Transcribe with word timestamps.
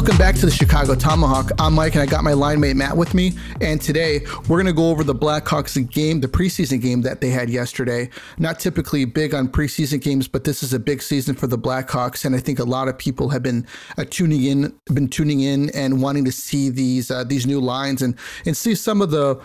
Welcome 0.00 0.16
back 0.16 0.34
to 0.36 0.46
the 0.46 0.50
Chicago 0.50 0.94
Tomahawk. 0.94 1.50
I'm 1.58 1.74
Mike, 1.74 1.92
and 1.92 2.00
I 2.00 2.06
got 2.06 2.24
my 2.24 2.32
line 2.32 2.58
mate 2.58 2.74
Matt 2.74 2.96
with 2.96 3.12
me. 3.12 3.34
And 3.60 3.78
today 3.82 4.20
we're 4.48 4.56
going 4.56 4.64
to 4.64 4.72
go 4.72 4.88
over 4.88 5.04
the 5.04 5.14
Blackhawks 5.14 5.76
game, 5.90 6.22
the 6.22 6.26
preseason 6.26 6.80
game 6.80 7.02
that 7.02 7.20
they 7.20 7.28
had 7.28 7.50
yesterday. 7.50 8.08
Not 8.38 8.58
typically 8.58 9.04
big 9.04 9.34
on 9.34 9.46
preseason 9.46 10.00
games, 10.00 10.26
but 10.26 10.44
this 10.44 10.62
is 10.62 10.72
a 10.72 10.78
big 10.78 11.02
season 11.02 11.34
for 11.34 11.46
the 11.46 11.58
Blackhawks, 11.58 12.24
and 12.24 12.34
I 12.34 12.38
think 12.38 12.60
a 12.60 12.64
lot 12.64 12.88
of 12.88 12.96
people 12.96 13.28
have 13.28 13.42
been 13.42 13.66
uh, 13.98 14.06
tuning 14.08 14.44
in, 14.44 14.74
been 14.86 15.06
tuning 15.06 15.40
in, 15.40 15.68
and 15.74 16.00
wanting 16.00 16.24
to 16.24 16.32
see 16.32 16.70
these 16.70 17.10
uh, 17.10 17.22
these 17.22 17.46
new 17.46 17.60
lines 17.60 18.00
and 18.00 18.16
and 18.46 18.56
see 18.56 18.74
some 18.74 19.02
of 19.02 19.10
the 19.10 19.38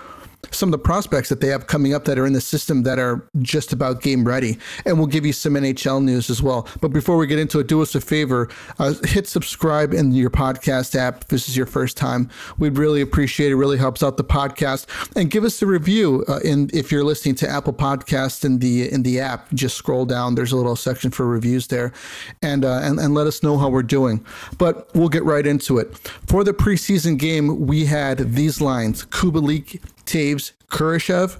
some 0.52 0.70
of 0.70 0.72
the 0.72 0.78
prospects 0.78 1.30
that 1.30 1.42
they 1.42 1.48
have 1.48 1.68
coming 1.68 1.94
up 1.94 2.06
that 2.06 2.18
are 2.18 2.26
in 2.26 2.34
the 2.34 2.42
system 2.42 2.84
that 2.84 3.00
are 3.00 3.28
just 3.42 3.74
about 3.74 4.02
game 4.02 4.26
ready. 4.26 4.58
And 4.86 4.98
we'll 4.98 5.08
give 5.08 5.26
you 5.26 5.34
some 5.34 5.54
NHL 5.54 6.04
news 6.04 6.30
as 6.30 6.42
well. 6.42 6.68
But 6.82 6.90
before 6.90 7.18
we 7.18 7.28
get 7.28 7.40
into 7.40 7.60
it, 7.60 7.68
do 7.68 7.82
us 7.82 7.96
a 7.96 8.02
favor 8.02 8.50
uh, 8.80 8.94
hit 9.04 9.28
subscribe 9.28 9.94
in 9.94 10.12
your 10.12 10.30
podcast 10.30 10.96
app 10.96 11.24
if 11.24 11.28
this 11.28 11.50
is 11.50 11.58
your 11.58 11.66
first 11.66 11.98
time. 11.98 12.30
We'd 12.58 12.78
really 12.78 13.02
appreciate 13.02 13.52
it. 13.52 13.56
Really 13.56 13.78
helps 13.78 14.04
out 14.04 14.18
the 14.18 14.24
podcast. 14.24 14.86
And 15.16 15.30
give 15.32 15.44
us 15.44 15.62
a 15.62 15.66
review 15.66 16.26
uh, 16.28 16.40
in 16.44 16.70
if 16.74 16.92
you're 16.92 17.04
listening 17.04 17.36
to 17.36 17.50
Apple 17.50 17.74
Podcast 17.74 18.46
in 18.46 18.60
the 18.60 18.92
in 18.92 19.04
the 19.04 19.20
app. 19.20 19.52
Just 19.54 19.78
scroll 19.78 20.06
down. 20.06 20.36
There's 20.36 20.52
a 20.52 20.58
little 20.58 20.76
section 20.76 21.12
for 21.12 21.26
reviews 21.26 21.68
there, 21.68 21.94
and 22.42 22.66
uh, 22.66 22.80
and 22.84 23.00
and 23.00 23.14
let 23.14 23.28
us 23.28 23.44
know 23.44 23.58
how 23.58 23.70
we're 23.70 23.84
doing. 23.84 24.26
But 24.58 24.94
we'll 24.96 25.10
get 25.10 25.24
right 25.24 25.46
into 25.46 25.78
it. 25.78 25.98
For 26.28 26.44
the 26.44 26.54
preseason 26.54 27.18
game, 27.18 27.66
we 27.66 27.86
had 27.86 28.34
these 28.34 28.62
lines: 28.62 29.06
Kubalik, 29.06 29.82
Toews, 30.06 30.54
Kurashev, 30.70 31.40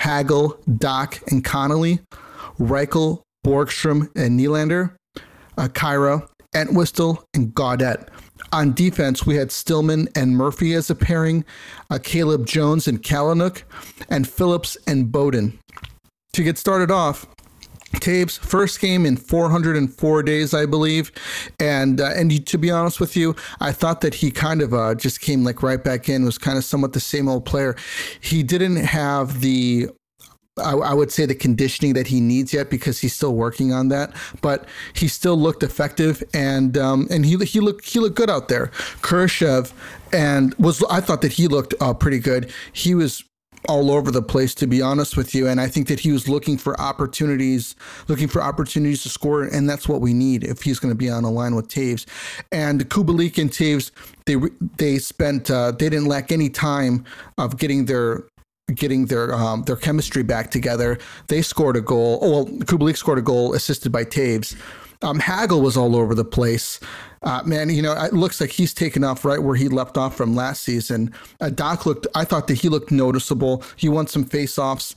Hagel, 0.00 0.58
Dach, 0.68 1.22
and 1.30 1.44
Connolly, 1.44 2.00
Reichel, 2.58 3.22
Borgstrom, 3.46 4.10
and 4.16 4.38
Nylander, 4.38 4.94
uh, 5.56 5.68
Khaira, 5.68 6.28
Entwistle, 6.54 7.24
and 7.34 7.54
Gaudette. 7.54 8.08
On 8.52 8.74
defense, 8.74 9.24
we 9.24 9.36
had 9.36 9.50
Stillman 9.50 10.08
and 10.14 10.36
Murphy 10.36 10.74
as 10.74 10.90
a 10.90 10.94
pairing, 10.94 11.44
uh, 11.90 11.98
Caleb 12.02 12.46
Jones 12.46 12.86
and 12.86 13.02
Kalynuk, 13.02 13.62
and 14.10 14.28
Phillips 14.28 14.76
and 14.86 15.10
Bowden. 15.10 15.58
To 16.34 16.42
get 16.42 16.58
started 16.58 16.90
off, 16.90 17.26
Toews 18.00 18.38
first 18.38 18.80
game 18.80 19.06
in 19.06 19.16
404 19.16 20.22
days, 20.22 20.54
I 20.54 20.66
believe, 20.66 21.12
and 21.60 22.00
uh, 22.00 22.10
and 22.14 22.46
to 22.46 22.58
be 22.58 22.70
honest 22.70 23.00
with 23.00 23.16
you, 23.16 23.36
I 23.60 23.72
thought 23.72 24.00
that 24.00 24.14
he 24.14 24.30
kind 24.30 24.62
of 24.62 24.74
uh, 24.74 24.94
just 24.94 25.20
came 25.20 25.44
like 25.44 25.62
right 25.62 25.82
back 25.82 26.08
in, 26.08 26.24
was 26.24 26.38
kind 26.38 26.58
of 26.58 26.64
somewhat 26.64 26.92
the 26.92 27.00
same 27.00 27.28
old 27.28 27.44
player. 27.44 27.76
He 28.20 28.42
didn't 28.42 28.76
have 28.76 29.40
the 29.40 29.88
I, 30.58 30.72
I, 30.72 30.92
would 30.92 31.10
say 31.10 31.24
the 31.24 31.34
conditioning 31.34 31.94
that 31.94 32.08
he 32.08 32.20
needs 32.20 32.52
yet 32.52 32.68
because 32.68 32.98
he's 32.98 33.14
still 33.14 33.34
working 33.34 33.72
on 33.72 33.88
that. 33.88 34.12
But 34.42 34.66
he 34.92 35.08
still 35.08 35.36
looked 35.36 35.62
effective 35.62 36.22
and 36.34 36.76
um, 36.76 37.08
and 37.10 37.24
he 37.24 37.36
he 37.44 37.60
looked 37.60 37.88
he 37.88 37.98
looked 38.00 38.16
good 38.16 38.28
out 38.28 38.48
there. 38.48 38.66
Kurashev 39.00 39.72
and 40.12 40.54
was 40.54 40.82
I 40.90 41.00
thought 41.00 41.22
that 41.22 41.32
he 41.32 41.48
looked 41.48 41.74
uh, 41.80 41.94
pretty 41.94 42.18
good. 42.18 42.52
He 42.72 42.94
was 42.94 43.24
all 43.68 43.90
over 43.90 44.10
the 44.10 44.22
place 44.22 44.54
to 44.56 44.66
be 44.66 44.82
honest 44.82 45.16
with 45.16 45.34
you. 45.34 45.48
And 45.48 45.60
i 45.60 45.68
think 45.68 45.88
that 45.88 46.00
he 46.00 46.12
was 46.12 46.28
looking 46.28 46.58
for 46.58 46.78
opportunities 46.80 47.74
looking 48.08 48.28
for 48.28 48.42
opportunities 48.42 49.02
to 49.02 49.08
score 49.08 49.44
and 49.44 49.68
that's 49.68 49.88
what 49.88 50.00
we 50.00 50.12
need 50.12 50.44
if 50.44 50.62
he's 50.62 50.78
going 50.78 50.92
to 50.92 50.98
be 50.98 51.10
on 51.10 51.24
a 51.24 51.30
line 51.30 51.54
with 51.54 51.68
Toews. 51.68 52.06
and 52.50 52.88
Kubalik 52.88 53.38
and 53.38 53.50
Toews, 53.50 53.90
they 54.26 54.36
they 54.76 54.98
spent 54.98 55.50
uh, 55.50 55.72
they 55.72 55.88
didn't 55.88 56.06
lack 56.06 56.32
any 56.32 56.48
time 56.48 57.04
of 57.38 57.58
getting 57.58 57.86
their 57.86 58.24
getting 58.74 59.06
their 59.06 59.34
um, 59.34 59.62
their 59.64 59.76
chemistry 59.76 60.22
back 60.22 60.50
together. 60.50 60.98
They 61.28 61.42
scored 61.42 61.76
a 61.76 61.80
goal 61.80 62.18
oh 62.22 62.30
well 62.30 62.46
Kubalik 62.46 62.96
scored 62.96 63.18
a 63.18 63.22
goal 63.22 63.54
assisted 63.54 63.92
by 63.92 64.04
Toews 64.04 64.56
um, 65.02 65.18
Hagel 65.18 65.60
was 65.60 65.76
all 65.76 65.96
over 65.96 66.14
the 66.14 66.24
place 66.24 66.80
uh, 67.24 67.42
man, 67.44 67.70
you 67.70 67.82
know, 67.82 67.92
it 67.92 68.12
looks 68.12 68.40
like 68.40 68.50
he's 68.50 68.74
taken 68.74 69.04
off 69.04 69.24
right 69.24 69.42
where 69.42 69.54
he 69.54 69.68
left 69.68 69.96
off 69.96 70.16
from 70.16 70.34
last 70.34 70.62
season. 70.62 71.12
Uh, 71.40 71.46
Dach 71.46 71.86
looked, 71.86 72.06
I 72.14 72.24
thought 72.24 72.48
that 72.48 72.54
he 72.54 72.68
looked 72.68 72.90
noticeable. 72.90 73.62
He 73.76 73.88
won 73.88 74.06
some 74.06 74.24
faceoffs, 74.24 74.94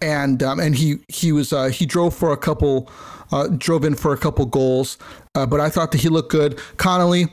and 0.00 0.42
um, 0.42 0.60
and 0.60 0.74
he 0.74 0.98
he 1.08 1.32
was 1.32 1.52
uh, 1.52 1.66
he 1.66 1.86
drove 1.86 2.14
for 2.14 2.32
a 2.32 2.36
couple, 2.36 2.90
uh, 3.32 3.48
drove 3.48 3.84
in 3.84 3.96
for 3.96 4.12
a 4.12 4.16
couple 4.16 4.46
goals. 4.46 4.98
Uh, 5.34 5.46
but 5.46 5.60
I 5.60 5.68
thought 5.68 5.90
that 5.92 6.00
he 6.00 6.08
looked 6.08 6.30
good. 6.30 6.60
Connolly, 6.76 7.26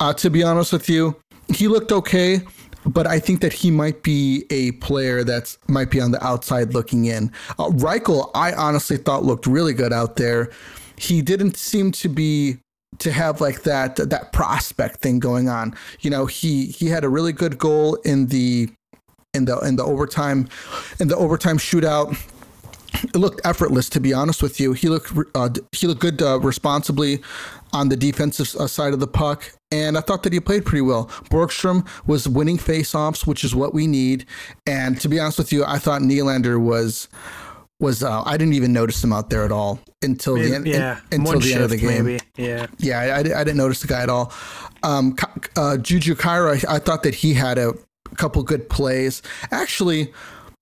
uh, 0.00 0.12
to 0.14 0.28
be 0.28 0.42
honest 0.42 0.72
with 0.72 0.88
you, 0.88 1.16
he 1.54 1.68
looked 1.68 1.92
okay. 1.92 2.40
But 2.84 3.08
I 3.08 3.18
think 3.18 3.40
that 3.40 3.52
he 3.52 3.72
might 3.72 4.04
be 4.04 4.44
a 4.50 4.70
player 4.72 5.24
that's 5.24 5.58
might 5.66 5.90
be 5.90 6.00
on 6.00 6.12
the 6.12 6.24
outside 6.24 6.72
looking 6.72 7.06
in. 7.06 7.32
Uh, 7.58 7.70
Reichel, 7.70 8.30
I 8.32 8.52
honestly 8.52 8.96
thought 8.96 9.24
looked 9.24 9.46
really 9.46 9.72
good 9.72 9.92
out 9.92 10.16
there. 10.16 10.50
He 10.98 11.22
didn't 11.22 11.56
seem 11.56 11.92
to 11.92 12.08
be 12.08 12.58
to 12.98 13.12
have 13.12 13.40
like 13.40 13.62
that 13.62 13.96
that 13.96 14.32
prospect 14.32 15.00
thing 15.00 15.18
going 15.18 15.48
on. 15.48 15.74
You 16.00 16.10
know, 16.10 16.26
he 16.26 16.66
he 16.66 16.86
had 16.86 17.04
a 17.04 17.08
really 17.08 17.32
good 17.32 17.58
goal 17.58 17.96
in 17.96 18.26
the 18.26 18.68
in 19.34 19.44
the 19.44 19.58
in 19.60 19.76
the 19.76 19.84
overtime 19.84 20.48
in 21.00 21.08
the 21.08 21.16
overtime 21.16 21.58
shootout. 21.58 22.16
It 23.02 23.16
looked 23.16 23.42
effortless, 23.44 23.90
to 23.90 24.00
be 24.00 24.14
honest 24.14 24.42
with 24.42 24.58
you. 24.58 24.72
He 24.72 24.88
looked 24.88 25.12
uh, 25.34 25.50
he 25.72 25.86
looked 25.86 26.00
good 26.00 26.22
uh, 26.22 26.40
responsibly 26.40 27.20
on 27.72 27.90
the 27.90 27.96
defensive 27.96 28.54
uh, 28.56 28.66
side 28.66 28.94
of 28.94 29.00
the 29.00 29.06
puck, 29.06 29.52
and 29.70 29.98
I 29.98 30.00
thought 30.00 30.22
that 30.22 30.32
he 30.32 30.40
played 30.40 30.64
pretty 30.64 30.80
well. 30.80 31.06
Borgstrom 31.30 31.86
was 32.06 32.26
winning 32.26 32.56
faceoffs, 32.56 33.26
which 33.26 33.44
is 33.44 33.54
what 33.54 33.74
we 33.74 33.86
need. 33.86 34.24
And 34.66 34.98
to 35.00 35.08
be 35.08 35.20
honest 35.20 35.36
with 35.36 35.52
you, 35.52 35.64
I 35.64 35.78
thought 35.78 36.00
Nylander 36.00 36.58
was 36.58 37.08
was 37.80 38.02
uh, 38.02 38.22
I 38.24 38.36
didn't 38.36 38.54
even 38.54 38.72
notice 38.72 39.02
him 39.02 39.12
out 39.12 39.30
there 39.30 39.44
at 39.44 39.52
all 39.52 39.78
until 40.02 40.36
maybe, 40.36 40.48
the 40.48 40.54
end. 40.56 40.66
Yeah, 40.66 41.00
in, 41.10 41.20
until 41.20 41.34
One 41.34 41.42
the 41.42 41.54
end 41.54 41.64
of 41.64 41.70
the 41.70 41.76
game. 41.76 42.04
Maybe. 42.04 42.20
Yeah, 42.36 42.66
yeah, 42.78 43.00
I, 43.00 43.18
I, 43.18 43.44
didn't 43.44 43.56
notice 43.56 43.80
the 43.80 43.88
guy 43.88 44.02
at 44.02 44.08
all. 44.08 44.32
Um, 44.82 45.16
uh, 45.56 45.76
Juju 45.76 46.14
Khaira, 46.14 46.64
I, 46.68 46.76
I, 46.76 46.78
thought 46.78 47.02
that 47.02 47.14
he 47.14 47.34
had 47.34 47.58
a 47.58 47.74
couple 48.16 48.42
good 48.42 48.68
plays. 48.68 49.22
Actually, 49.50 50.12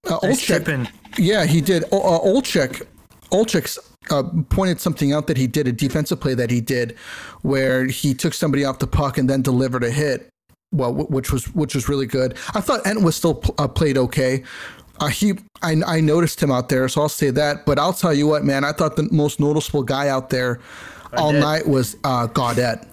uh, 0.06 0.18
Olczyk, 0.20 0.90
yeah, 1.18 1.44
he 1.44 1.60
did. 1.60 1.84
Uh, 1.84 2.20
Olczyk, 2.20 2.86
Olczyk 3.30 3.78
uh, 4.10 4.22
pointed 4.50 4.80
something 4.80 5.12
out 5.12 5.26
that 5.28 5.36
he 5.36 5.46
did 5.46 5.68
a 5.68 5.72
defensive 5.72 6.20
play 6.20 6.34
that 6.34 6.50
he 6.50 6.60
did, 6.60 6.96
where 7.42 7.86
he 7.86 8.14
took 8.14 8.34
somebody 8.34 8.64
off 8.64 8.78
the 8.78 8.86
puck 8.86 9.18
and 9.18 9.30
then 9.30 9.42
delivered 9.42 9.84
a 9.84 9.90
hit. 9.90 10.28
Well, 10.72 10.92
which 10.92 11.30
was 11.30 11.44
which 11.54 11.76
was 11.76 11.88
really 11.88 12.06
good. 12.06 12.36
I 12.52 12.60
thought 12.60 12.84
Entwistle 12.84 13.44
uh, 13.58 13.68
played 13.68 13.96
okay. 13.96 14.42
Uh, 15.00 15.08
he, 15.08 15.34
I, 15.62 15.80
I 15.86 16.00
noticed 16.00 16.42
him 16.42 16.50
out 16.50 16.68
there, 16.68 16.88
so 16.88 17.02
I'll 17.02 17.08
say 17.08 17.30
that. 17.30 17.66
But 17.66 17.78
I'll 17.78 17.92
tell 17.92 18.14
you 18.14 18.26
what, 18.26 18.44
man, 18.44 18.64
I 18.64 18.72
thought 18.72 18.96
the 18.96 19.08
most 19.10 19.40
noticeable 19.40 19.82
guy 19.82 20.08
out 20.08 20.30
there 20.30 20.60
all 21.16 21.32
night 21.32 21.66
was 21.66 21.96
uh, 22.04 22.26
Gaudette. 22.28 22.86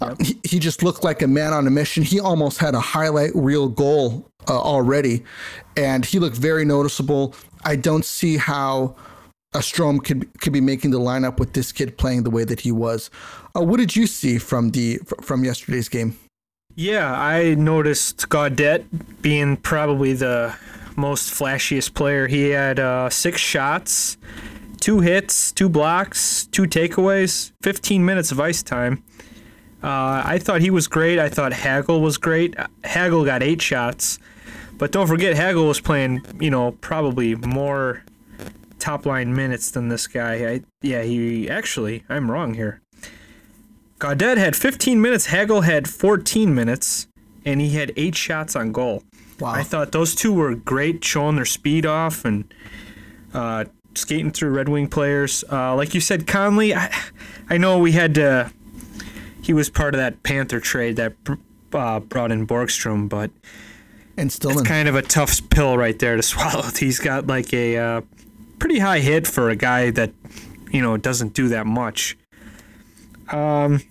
Uh, 0.00 0.14
he, 0.20 0.38
he, 0.44 0.58
just 0.58 0.82
looked 0.82 1.04
like 1.04 1.22
a 1.22 1.26
man 1.26 1.52
on 1.52 1.66
a 1.66 1.70
mission. 1.70 2.02
He 2.02 2.20
almost 2.20 2.58
had 2.58 2.74
a 2.74 2.80
highlight 2.80 3.30
reel 3.34 3.68
goal 3.68 4.28
uh, 4.48 4.60
already, 4.60 5.24
and 5.76 6.04
he 6.04 6.18
looked 6.18 6.36
very 6.36 6.64
noticeable. 6.64 7.34
I 7.64 7.76
don't 7.76 8.04
see 8.04 8.36
how 8.36 8.94
a 9.54 9.60
Strome 9.60 10.04
could 10.04 10.28
could 10.40 10.52
be 10.52 10.60
making 10.60 10.90
the 10.90 10.98
lineup 10.98 11.38
with 11.38 11.54
this 11.54 11.72
kid 11.72 11.96
playing 11.96 12.24
the 12.24 12.30
way 12.30 12.44
that 12.44 12.60
he 12.60 12.72
was. 12.72 13.10
Uh, 13.56 13.62
what 13.62 13.78
did 13.78 13.96
you 13.96 14.06
see 14.06 14.38
from 14.38 14.70
the 14.70 14.98
from 15.22 15.44
yesterday's 15.44 15.88
game? 15.88 16.18
Yeah, 16.74 17.18
I 17.18 17.54
noticed 17.54 18.28
Gaudette 18.28 18.84
being 19.22 19.56
probably 19.56 20.12
the 20.12 20.54
most 20.96 21.32
flashiest 21.32 21.94
player. 21.94 22.26
He 22.26 22.50
had 22.50 22.78
uh, 22.78 23.10
six 23.10 23.40
shots, 23.40 24.16
two 24.80 25.00
hits, 25.00 25.52
two 25.52 25.68
blocks, 25.68 26.46
two 26.46 26.64
takeaways, 26.64 27.52
15 27.62 28.04
minutes 28.04 28.32
of 28.32 28.40
ice 28.40 28.62
time. 28.62 29.02
Uh, 29.82 30.22
I 30.24 30.38
thought 30.38 30.60
he 30.60 30.70
was 30.70 30.88
great. 30.88 31.18
I 31.18 31.28
thought 31.28 31.52
Hagel 31.52 32.00
was 32.00 32.18
great. 32.18 32.54
Hagel 32.84 33.24
got 33.24 33.42
eight 33.42 33.62
shots, 33.62 34.18
but 34.78 34.90
don't 34.90 35.06
forget 35.06 35.36
Hagel 35.36 35.66
was 35.66 35.80
playing, 35.80 36.22
you 36.40 36.50
know, 36.50 36.72
probably 36.72 37.34
more 37.34 38.02
top 38.78 39.06
line 39.06 39.34
minutes 39.34 39.70
than 39.70 39.88
this 39.88 40.06
guy. 40.06 40.34
I, 40.34 40.60
yeah, 40.82 41.02
he 41.02 41.48
actually, 41.48 42.04
I'm 42.08 42.30
wrong 42.30 42.54
here. 42.54 42.80
Gaudette 43.98 44.36
had 44.36 44.54
15 44.54 45.00
minutes. 45.00 45.26
Hagel 45.26 45.62
had 45.62 45.88
14 45.88 46.54
minutes, 46.54 47.06
and 47.44 47.60
he 47.60 47.70
had 47.70 47.92
eight 47.96 48.14
shots 48.14 48.54
on 48.54 48.72
goal. 48.72 49.02
Wow. 49.38 49.52
I 49.52 49.62
thought 49.62 49.92
those 49.92 50.14
two 50.14 50.32
were 50.32 50.54
great, 50.54 51.04
showing 51.04 51.36
their 51.36 51.44
speed 51.44 51.84
off 51.84 52.24
and 52.24 52.52
uh, 53.34 53.66
skating 53.94 54.30
through 54.30 54.50
Red 54.50 54.68
Wing 54.68 54.88
players. 54.88 55.44
Uh, 55.50 55.74
like 55.74 55.94
you 55.94 56.00
said, 56.00 56.26
Connolly, 56.26 56.74
I, 56.74 56.94
I 57.50 57.58
know 57.58 57.78
we 57.78 57.92
had 57.92 58.14
to. 58.14 58.52
He 59.42 59.52
was 59.52 59.70
part 59.70 59.94
of 59.94 59.98
that 59.98 60.22
Panther 60.22 60.58
trade 60.58 60.96
that 60.96 61.12
uh, 61.72 62.00
brought 62.00 62.32
in 62.32 62.46
Borgstrom, 62.46 63.08
but 63.08 63.30
and 64.16 64.32
still 64.32 64.50
it's 64.50 64.62
kind 64.62 64.88
of 64.88 64.94
a 64.94 65.02
tough 65.02 65.48
pill 65.50 65.76
right 65.76 65.98
there 65.98 66.16
to 66.16 66.22
swallow. 66.22 66.62
He's 66.62 66.98
got 66.98 67.26
like 67.26 67.52
a 67.52 67.76
uh, 67.76 68.00
pretty 68.58 68.78
high 68.78 69.00
hit 69.00 69.26
for 69.26 69.50
a 69.50 69.56
guy 69.56 69.90
that 69.90 70.12
you 70.70 70.80
know 70.80 70.96
doesn't 70.96 71.34
do 71.34 71.48
that 71.48 71.66
much. 71.66 72.16
Um, 73.30 73.82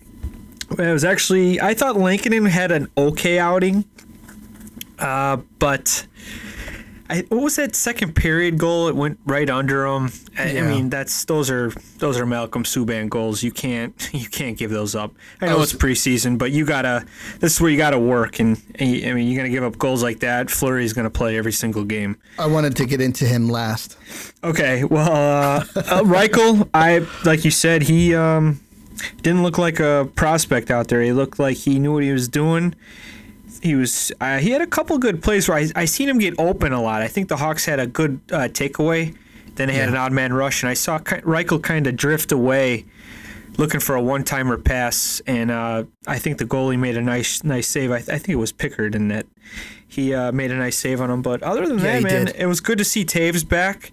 it 0.70 0.92
was 0.92 1.04
actually 1.04 1.60
I 1.60 1.74
thought 1.74 1.96
Lankinen 1.96 2.46
had 2.46 2.72
an 2.72 2.88
okay 2.96 3.38
outing. 3.38 3.84
Uh, 4.98 5.38
but 5.58 6.06
I, 7.08 7.20
what 7.28 7.40
was 7.42 7.56
that 7.56 7.76
second 7.76 8.14
period 8.16 8.58
goal? 8.58 8.88
It 8.88 8.96
went 8.96 9.20
right 9.26 9.48
under 9.48 9.86
him. 9.86 10.10
I, 10.38 10.50
Yeah. 10.52 10.64
I 10.64 10.68
mean, 10.68 10.90
that's 10.90 11.24
those 11.26 11.50
are 11.50 11.70
those 11.98 12.18
are 12.18 12.26
Malcolm 12.26 12.64
Subban 12.64 13.08
goals. 13.08 13.42
You 13.44 13.52
can't 13.52 14.10
you 14.12 14.28
can't 14.28 14.58
give 14.58 14.70
those 14.70 14.94
up. 14.96 15.14
I 15.40 15.46
know 15.46 15.58
was- 15.58 15.72
it's 15.72 15.82
preseason, 15.82 16.36
but 16.36 16.50
you 16.50 16.64
gotta. 16.66 17.04
This 17.38 17.54
is 17.54 17.60
where 17.60 17.70
you 17.70 17.76
gotta 17.76 17.98
work. 17.98 18.40
And, 18.40 18.60
and 18.76 18.90
you- 18.90 19.08
I 19.08 19.14
mean, 19.14 19.28
you're 19.28 19.36
gonna 19.36 19.50
give 19.54 19.62
up 19.64 19.78
goals 19.78 20.02
like 20.02 20.20
that. 20.20 20.50
Fleury's 20.50 20.92
gonna 20.92 21.10
play 21.10 21.36
every 21.38 21.52
single 21.52 21.84
game. 21.84 22.16
I 22.38 22.46
wanted 22.46 22.74
to 22.76 22.86
get 22.86 23.00
into 23.00 23.24
him 23.24 23.48
last. 23.48 23.96
Okay, 24.42 24.82
well, 24.84 25.10
uh, 25.12 25.64
uh, 25.76 26.02
Reichel, 26.02 26.68
I 26.74 27.06
like 27.24 27.44
you 27.44 27.50
said, 27.52 27.82
he 27.82 28.14
um, 28.16 28.60
didn't 29.22 29.42
look 29.44 29.58
like 29.58 29.78
a 29.78 30.08
prospect 30.16 30.70
out 30.70 30.88
there. 30.88 31.02
He 31.02 31.12
looked 31.12 31.38
like 31.38 31.56
he 31.58 31.78
knew 31.78 31.92
what 31.92 32.02
he 32.02 32.12
was 32.12 32.28
doing. 32.28 32.74
He 33.62 33.74
was 33.74 34.12
uh, 34.20 34.38
he 34.38 34.50
had 34.50 34.62
a 34.62 34.66
couple 34.66 34.98
good 34.98 35.22
plays 35.22 35.48
where 35.48 35.58
I 35.58 35.68
I 35.74 35.84
seen 35.84 36.08
him 36.08 36.18
get 36.18 36.34
open 36.38 36.72
a 36.72 36.82
lot. 36.82 37.02
I 37.02 37.08
think 37.08 37.28
the 37.28 37.36
Hawks 37.36 37.64
had 37.64 37.78
a 37.80 37.86
good 37.86 38.20
uh, 38.30 38.48
takeaway. 38.48 39.16
Then 39.54 39.68
they 39.68 39.74
had 39.74 39.88
an 39.88 39.96
odd 39.96 40.12
man 40.12 40.32
rush, 40.34 40.62
and 40.62 40.68
I 40.70 40.74
saw 40.74 40.98
Reichel 40.98 41.62
kind 41.62 41.86
of 41.86 41.96
drift 41.96 42.30
away, 42.30 42.84
looking 43.56 43.80
for 43.80 43.94
a 43.94 44.02
one 44.02 44.22
timer 44.22 44.58
pass. 44.58 45.22
And 45.26 45.50
uh, 45.50 45.84
I 46.06 46.18
think 46.18 46.36
the 46.36 46.44
goalie 46.44 46.78
made 46.78 46.96
a 46.96 47.02
nice 47.02 47.42
nice 47.42 47.66
save. 47.66 47.90
I, 47.90 47.96
I 47.96 48.00
think 48.18 48.28
it 48.28 48.36
was 48.36 48.52
Pickard 48.52 48.94
in 48.94 49.08
that 49.08 49.24
he 49.88 50.12
uh, 50.12 50.30
made 50.32 50.50
a 50.50 50.56
nice 50.56 50.76
save 50.76 51.00
on 51.00 51.10
him. 51.10 51.22
But 51.22 51.42
other 51.42 51.66
than 51.66 51.78
Yeah, 51.78 51.84
that, 52.00 52.02
man, 52.02 52.26
did. 52.26 52.36
it 52.36 52.46
was 52.46 52.60
good 52.60 52.76
to 52.78 52.84
see 52.84 53.04
Toews 53.04 53.48
back. 53.48 53.90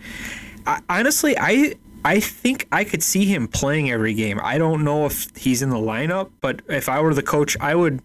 I, 0.67 0.81
honestly, 0.89 1.37
I 1.39 1.75
I 2.03 2.19
think 2.19 2.67
I 2.71 2.83
could 2.83 3.01
see 3.01 3.23
him 3.23 3.47
playing 3.47 3.89
every 3.89 4.13
game. 4.13 4.41
I 4.43 4.57
don't 4.57 4.83
know 4.83 5.05
if 5.05 5.33
he's 5.37 5.61
in 5.61 5.69
the 5.69 5.77
lineup, 5.77 6.31
but 6.41 6.61
if 6.67 6.89
I 6.89 6.99
were 6.99 7.13
the 7.13 7.23
coach, 7.23 7.55
I 7.61 7.73
would 7.75 8.01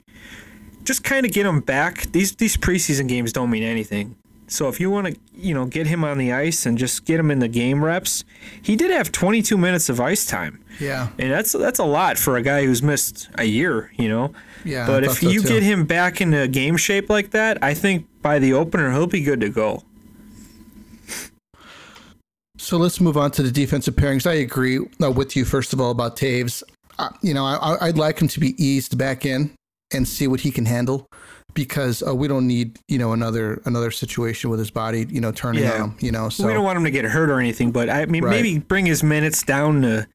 just 0.84 1.04
kind 1.04 1.26
of 1.26 1.32
get 1.32 1.46
him 1.46 1.60
back. 1.60 2.10
These 2.12 2.36
these 2.36 2.56
preseason 2.56 3.08
games 3.08 3.32
don't 3.32 3.50
mean 3.50 3.62
anything. 3.62 4.16
So 4.50 4.68
if 4.68 4.80
you 4.80 4.90
want 4.90 5.08
to, 5.08 5.16
you 5.34 5.52
know, 5.52 5.66
get 5.66 5.86
him 5.86 6.04
on 6.04 6.16
the 6.16 6.32
ice 6.32 6.64
and 6.64 6.78
just 6.78 7.04
get 7.04 7.20
him 7.20 7.30
in 7.30 7.38
the 7.38 7.48
game 7.48 7.84
reps, 7.84 8.24
he 8.62 8.76
did 8.76 8.90
have 8.90 9.12
22 9.12 9.58
minutes 9.58 9.90
of 9.90 10.00
ice 10.00 10.24
time. 10.24 10.64
Yeah. 10.80 11.10
And 11.18 11.30
that's 11.30 11.52
that's 11.52 11.78
a 11.78 11.84
lot 11.84 12.16
for 12.18 12.36
a 12.36 12.42
guy 12.42 12.64
who's 12.64 12.82
missed 12.82 13.28
a 13.36 13.44
year, 13.44 13.92
you 13.96 14.08
know. 14.08 14.32
Yeah, 14.64 14.86
But 14.86 15.04
if 15.04 15.20
so 15.20 15.28
you 15.28 15.42
too. 15.42 15.48
get 15.48 15.62
him 15.62 15.84
back 15.84 16.20
into 16.20 16.48
game 16.48 16.76
shape 16.78 17.10
like 17.10 17.30
that, 17.30 17.62
I 17.62 17.74
think 17.74 18.06
by 18.22 18.38
the 18.38 18.54
opener 18.54 18.90
he'll 18.90 19.06
be 19.06 19.22
good 19.22 19.40
to 19.42 19.50
go. 19.50 19.82
So 22.56 22.76
let's 22.76 23.00
move 23.00 23.16
on 23.16 23.30
to 23.32 23.42
the 23.42 23.50
defensive 23.50 23.94
pairings. 23.94 24.26
I 24.26 24.34
agree 24.34 24.80
uh, 25.02 25.10
with 25.10 25.36
you, 25.36 25.44
first 25.44 25.72
of 25.72 25.80
all, 25.80 25.90
about 25.90 26.16
Toews. 26.16 26.62
Uh, 26.98 27.10
you 27.22 27.32
know, 27.32 27.44
I, 27.44 27.76
I'd 27.80 27.96
like 27.98 28.20
him 28.20 28.28
to 28.28 28.40
be 28.40 28.62
eased 28.62 28.98
back 28.98 29.24
in 29.24 29.54
and 29.92 30.06
see 30.06 30.26
what 30.26 30.40
he 30.40 30.50
can 30.50 30.66
handle 30.66 31.08
because 31.54 32.02
uh, 32.06 32.14
we 32.14 32.28
don't 32.28 32.46
need, 32.46 32.78
you 32.88 32.98
know, 32.98 33.12
another 33.12 33.60
another 33.64 33.90
situation 33.90 34.50
with 34.50 34.58
his 34.58 34.70
body, 34.70 35.06
you 35.08 35.20
know, 35.20 35.32
turning 35.32 35.62
Yeah. 35.64 35.82
on 35.82 35.90
him, 35.90 35.96
you 36.00 36.12
know. 36.12 36.28
So 36.28 36.46
we 36.46 36.52
don't 36.52 36.64
want 36.64 36.76
him 36.78 36.84
to 36.84 36.90
get 36.90 37.04
hurt 37.06 37.30
or 37.30 37.40
anything, 37.40 37.70
but 37.72 37.88
I 37.88 38.06
mean 38.06 38.22
Right. 38.24 38.30
maybe 38.30 38.58
bring 38.58 38.86
his 38.86 39.02
minutes 39.02 39.42
down 39.42 39.82
to 39.82 40.06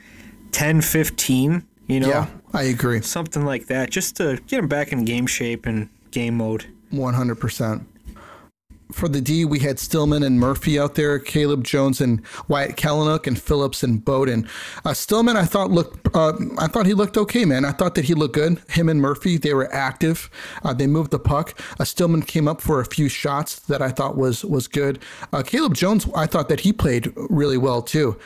10, 0.51 0.81
15, 0.81 1.63
you 1.87 1.99
know, 1.99 2.07
yeah, 2.09 2.27
I 2.53 2.63
agree. 2.63 3.01
something 3.01 3.43
like 3.45 3.67
that, 3.67 3.89
just 3.89 4.15
to 4.17 4.39
get 4.47 4.59
him 4.59 4.67
back 4.67 4.91
in 4.91 5.03
game 5.05 5.25
shape 5.25 5.65
and 5.65 5.89
game 6.11 6.37
mode. 6.37 6.65
100%. 6.91 7.81
For 8.93 9.09
the 9.09 9.21
D, 9.21 9.43
we 9.43 9.59
had 9.59 9.79
Stillman 9.79 10.23
and 10.23 10.39
Murphy 10.39 10.79
out 10.79 10.95
there, 10.95 11.17
Caleb 11.17 11.63
Jones 11.63 11.99
and 11.99 12.21
Wyatt 12.47 12.77
Kalynuk 12.77 13.25
and 13.25 13.41
Phillips 13.41 13.81
and 13.83 14.05
Bowden. 14.05 14.47
Uh, 14.85 14.93
Stillman, 14.93 15.35
I 15.35 15.45
thought 15.45 15.71
looked, 15.71 16.15
uh, 16.15 16.33
I 16.59 16.67
thought 16.67 16.85
he 16.85 16.93
looked 16.93 17.17
okay, 17.17 17.43
man. 17.43 17.65
I 17.65 17.71
thought 17.71 17.95
that 17.95 18.05
he 18.05 18.13
looked 18.13 18.35
good. 18.35 18.61
Him 18.69 18.89
and 18.89 19.01
Murphy, 19.01 19.37
they 19.37 19.53
were 19.53 19.73
active. 19.73 20.29
Uh, 20.63 20.73
they 20.73 20.87
moved 20.87 21.11
the 21.11 21.19
puck. 21.19 21.59
Uh, 21.79 21.83
Stillman 21.83 22.21
came 22.21 22.47
up 22.47 22.61
for 22.61 22.79
a 22.79 22.85
few 22.85 23.09
shots 23.09 23.59
that 23.61 23.81
I 23.81 23.89
thought 23.89 24.15
was 24.15 24.45
was 24.45 24.67
good. 24.67 24.99
Uh, 25.33 25.41
Caleb 25.41 25.73
Jones, 25.73 26.07
I 26.15 26.27
thought 26.27 26.47
that 26.49 26.61
he 26.61 26.71
played 26.71 27.11
really 27.15 27.57
well 27.57 27.81
too. 27.81 28.17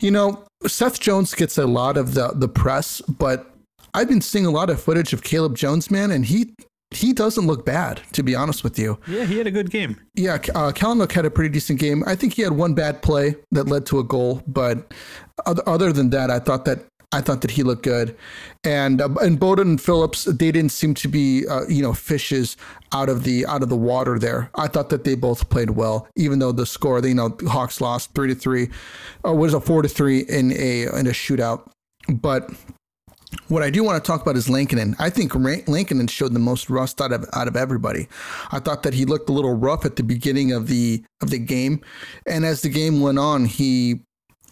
You 0.00 0.10
know, 0.10 0.42
Seth 0.66 0.98
Jones 1.00 1.34
gets 1.34 1.58
a 1.58 1.66
lot 1.66 1.98
of 1.98 2.14
the 2.14 2.32
the 2.34 2.48
press, 2.48 3.02
but 3.02 3.52
I've 3.94 4.08
been 4.08 4.22
seeing 4.22 4.46
a 4.46 4.50
lot 4.50 4.70
of 4.70 4.80
footage 4.80 5.12
of 5.12 5.22
Caleb 5.22 5.54
Jones, 5.54 5.90
man, 5.90 6.10
and 6.10 6.24
he 6.24 6.54
he 6.90 7.12
doesn't 7.12 7.46
look 7.46 7.64
bad, 7.64 8.00
to 8.12 8.22
be 8.22 8.34
honest 8.34 8.62
with 8.62 8.78
you. 8.78 8.98
Yeah, 9.06 9.24
he 9.24 9.38
had 9.38 9.46
a 9.46 9.50
good 9.50 9.70
game. 9.70 10.00
Yeah, 10.14 10.34
uh, 10.34 10.72
Kalynuk 10.72 11.12
had 11.12 11.24
a 11.24 11.30
pretty 11.30 11.50
decent 11.50 11.80
game. 11.80 12.04
I 12.06 12.14
think 12.14 12.34
he 12.34 12.42
had 12.42 12.52
one 12.52 12.74
bad 12.74 13.02
play 13.02 13.36
that 13.50 13.66
led 13.66 13.86
to 13.86 13.98
a 13.98 14.04
goal, 14.04 14.42
but 14.46 14.92
other, 15.46 15.62
other 15.66 15.92
than 15.92 16.10
that, 16.10 16.30
I 16.30 16.38
thought 16.38 16.64
that 16.66 16.84
I 17.12 17.20
thought 17.20 17.40
that 17.42 17.52
he 17.52 17.62
looked 17.62 17.82
good. 17.82 18.16
And 18.64 19.00
uh, 19.00 19.08
and 19.20 19.38
Bowden 19.38 19.68
and 19.68 19.80
Phillips, 19.80 20.24
they 20.24 20.52
didn't 20.52 20.72
seem 20.72 20.94
to 20.94 21.08
be 21.08 21.46
uh, 21.48 21.66
you 21.68 21.82
know 21.82 21.92
fishes 21.92 22.56
out 22.92 23.08
of 23.08 23.24
the 23.24 23.46
out 23.46 23.62
of 23.62 23.68
the 23.68 23.76
water 23.76 24.18
there. 24.18 24.50
I 24.54 24.68
thought 24.68 24.90
that 24.90 25.04
they 25.04 25.14
both 25.14 25.48
played 25.48 25.70
well, 25.70 26.08
even 26.16 26.38
though 26.38 26.52
the 26.52 26.66
score, 26.66 27.00
you 27.00 27.14
know, 27.14 27.36
Hawks 27.48 27.80
lost 27.80 28.14
three 28.14 28.28
to 28.28 28.34
three, 28.34 28.68
or 29.22 29.34
was 29.34 29.54
a 29.54 29.60
four 29.60 29.82
to 29.82 29.88
three 29.88 30.20
in 30.20 30.52
a 30.52 30.82
in 30.98 31.06
a 31.06 31.12
shootout, 31.12 31.68
but. 32.08 32.50
What 33.48 33.62
I 33.62 33.70
do 33.70 33.82
want 33.82 34.02
to 34.02 34.06
talk 34.06 34.22
about 34.22 34.36
is 34.36 34.48
Lankinen. 34.48 34.94
I 34.98 35.10
think 35.10 35.34
Lankinen 35.34 36.06
showed 36.06 36.32
the 36.32 36.38
most 36.38 36.70
rust 36.70 37.00
out 37.00 37.12
of 37.12 37.24
out 37.32 37.48
of 37.48 37.56
everybody. 37.56 38.08
I 38.52 38.60
thought 38.60 38.82
that 38.84 38.94
he 38.94 39.04
looked 39.04 39.28
a 39.28 39.32
little 39.32 39.54
rough 39.54 39.84
at 39.84 39.96
the 39.96 40.02
beginning 40.02 40.52
of 40.52 40.68
the 40.68 41.04
of 41.20 41.30
the 41.30 41.38
game, 41.38 41.80
and 42.26 42.44
as 42.44 42.62
the 42.62 42.68
game 42.68 43.00
went 43.00 43.18
on, 43.18 43.44
he 43.44 44.00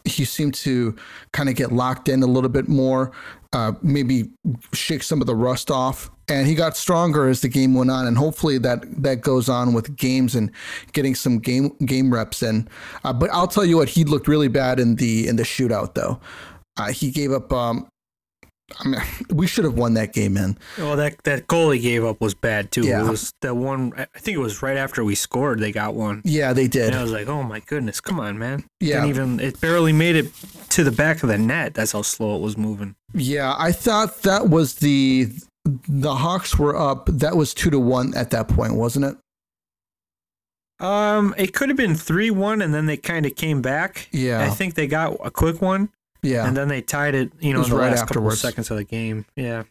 he 0.05 0.25
seemed 0.25 0.55
to 0.55 0.94
kind 1.32 1.49
of 1.49 1.55
get 1.55 1.73
locked 1.73 2.09
in 2.09 2.23
a 2.23 2.26
little 2.26 2.50
bit 2.50 2.69
more, 2.69 3.12
uh, 3.53 3.73
maybe 3.82 4.31
shake 4.73 5.03
some 5.03 5.20
of 5.20 5.27
the 5.27 5.35
rust 5.35 5.70
off. 5.70 6.11
And 6.29 6.47
he 6.47 6.55
got 6.55 6.77
stronger 6.77 7.29
as 7.29 7.41
the 7.41 7.49
game 7.49 7.75
went 7.75 7.91
on, 7.91 8.06
and 8.06 8.17
hopefully 8.17 8.59
that 8.59 9.03
that 9.03 9.20
goes 9.20 9.49
on 9.49 9.73
with 9.73 9.94
games 9.97 10.35
and 10.35 10.50
getting 10.93 11.15
some 11.15 11.38
game 11.38 11.70
game 11.85 12.12
reps 12.12 12.43
in. 12.43 12.69
Uh, 13.05 13.12
but 13.12 13.31
I'll 13.31 13.49
tell 13.49 13.65
you 13.65 13.77
what, 13.77 13.88
he 13.88 14.05
looked 14.05 14.27
really 14.27 14.49
bad 14.49 14.81
in 14.81 14.97
the 14.97 15.29
in 15.29 15.37
the 15.37 15.43
shootout 15.43 15.94
though. 15.94 16.20
Uh, 16.77 16.91
he 16.91 17.11
gave 17.11 17.32
up. 17.32 17.53
Um, 17.53 17.88
I 18.79 18.89
mean, 18.89 19.01
we 19.31 19.47
should 19.47 19.65
have 19.65 19.75
won 19.75 19.95
that 19.95 20.13
game, 20.13 20.35
man. 20.35 20.59
Well, 20.79 20.97
that 20.97 21.23
that 21.25 21.47
goal 21.47 21.71
he 21.71 21.81
gave 21.81 22.05
up 22.05 22.21
was 22.21 22.35
bad 22.35 22.71
too. 22.71 22.87
Yeah. 22.87 23.07
It 23.07 23.11
was 23.11 23.33
that 23.43 23.55
one. 23.55 23.93
I 23.97 24.19
think 24.19 24.37
it 24.37 24.41
was 24.41 24.63
right 24.63 24.77
after 24.77 25.05
we 25.05 25.15
scored. 25.15 25.61
They 25.61 25.73
got 25.73 25.95
one. 25.95 26.23
Yeah, 26.25 26.53
they 26.53 26.69
did. 26.69 26.89
And 26.89 26.97
I 26.97 27.03
was 27.03 27.13
like, 27.13 27.29
oh 27.29 27.43
my 27.43 27.61
goodness, 27.61 28.01
come 28.01 28.21
on, 28.21 28.39
man. 28.39 28.65
Yeah. 28.81 28.97
Didn't 28.97 29.11
even 29.11 29.41
it 29.41 29.61
barely 29.61 29.93
made 29.93 30.17
it 30.17 30.33
to 30.71 30.85
the 30.85 30.93
back 30.93 31.23
of 31.23 31.29
the 31.29 31.39
net. 31.39 31.75
That's 31.75 31.93
how 31.93 32.03
slow 32.03 32.37
it 32.37 32.41
was 32.41 32.57
moving. 32.57 32.97
Yeah, 33.13 33.55
I 33.59 33.73
thought 33.73 34.23
that 34.23 34.49
was 34.49 34.77
the 34.77 35.31
the 35.65 36.15
Hawks 36.15 36.59
were 36.59 36.77
up. 36.77 37.07
That 37.07 37.37
was 37.37 37.55
two 37.55 37.71
to 37.71 37.79
one 37.79 38.15
at 38.15 38.31
that 38.31 38.49
point, 38.49 38.75
wasn't 38.75 39.05
it? 39.05 39.17
Um, 40.85 41.35
it 41.39 41.55
could 41.55 41.69
have 41.69 41.79
been 41.79 41.95
three 41.95 42.31
one, 42.31 42.61
and 42.61 42.75
then 42.75 42.87
they 42.87 42.97
kind 42.97 43.27
of 43.27 43.37
came 43.37 43.63
back. 43.63 44.09
Yeah. 44.11 44.43
I 44.43 44.51
think 44.51 44.75
they 44.75 44.87
got 44.87 45.17
a 45.25 45.31
quick 45.31 45.63
one, 45.63 45.91
Yeah, 46.25 46.47
and 46.47 46.56
then 46.56 46.69
they 46.69 46.82
tied 46.82 47.15
it. 47.15 47.32
You 47.41 47.53
know, 47.53 47.60
was 47.60 47.69
in 47.69 47.75
the 47.75 47.81
right 47.81 47.91
last 47.91 48.06
couple 48.08 48.27
of 48.27 48.39
seconds 48.39 48.70
of 48.70 48.77
the 48.77 48.84
game. 48.84 49.27
Yeah, 49.37 49.65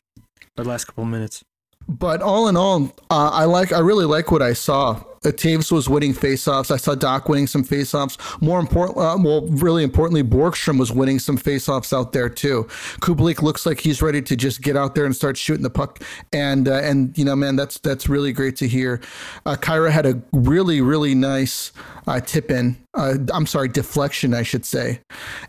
the 0.55 0.63
last 0.63 0.85
couple 0.85 1.03
of 1.03 1.09
minutes. 1.09 1.43
but 1.87 2.21
all 2.21 2.47
in 2.47 2.55
all, 2.55 2.93
uh, 3.09 3.29
I 3.31 3.45
like. 3.45 3.71
I 3.73 3.79
really 3.79 4.05
like 4.05 4.31
what 4.31 4.41
I 4.41 4.53
saw. 4.53 5.03
Uh, 5.25 5.29
Toews 5.29 5.71
was 5.71 5.87
winning 5.87 6.13
faceoffs. 6.13 6.69
I 6.69 6.75
saw 6.75 6.95
Dach 6.95 7.29
winning 7.29 7.47
some 7.47 7.63
faceoffs. 7.63 8.17
More 8.41 8.59
important, 8.59 8.97
uh, 8.97 9.17
well, 9.17 9.47
really 9.47 9.81
importantly, 9.83 10.21
Borgstrom 10.21 10.77
was 10.77 10.91
winning 10.91 11.17
some 11.17 11.37
faceoffs 11.37 11.97
out 11.97 12.11
there 12.11 12.27
too. 12.27 12.65
Kubalik 12.99 13.41
looks 13.41 13.65
like 13.65 13.79
he's 13.79 14.01
ready 14.01 14.21
to 14.21 14.35
just 14.35 14.61
get 14.61 14.75
out 14.75 14.95
there 14.95 15.05
and 15.05 15.15
start 15.15 15.37
shooting 15.37 15.63
the 15.63 15.69
puck. 15.69 16.03
And 16.33 16.67
uh, 16.67 16.73
and 16.83 17.17
you 17.17 17.23
know, 17.23 17.37
man, 17.37 17.55
that's 17.55 17.79
that's 17.79 18.09
really 18.09 18.33
great 18.33 18.57
to 18.57 18.67
hear. 18.67 18.99
Uh, 19.45 19.55
Khaira 19.55 19.91
had 19.91 20.05
a 20.05 20.21
really 20.33 20.81
really 20.81 21.15
nice 21.15 21.71
uh, 22.05 22.19
tip 22.19 22.51
in. 22.51 22.77
Uh, 22.95 23.17
I'm 23.33 23.47
sorry, 23.47 23.69
deflection, 23.69 24.33
I 24.33 24.43
should 24.43 24.65
say. 24.65 24.99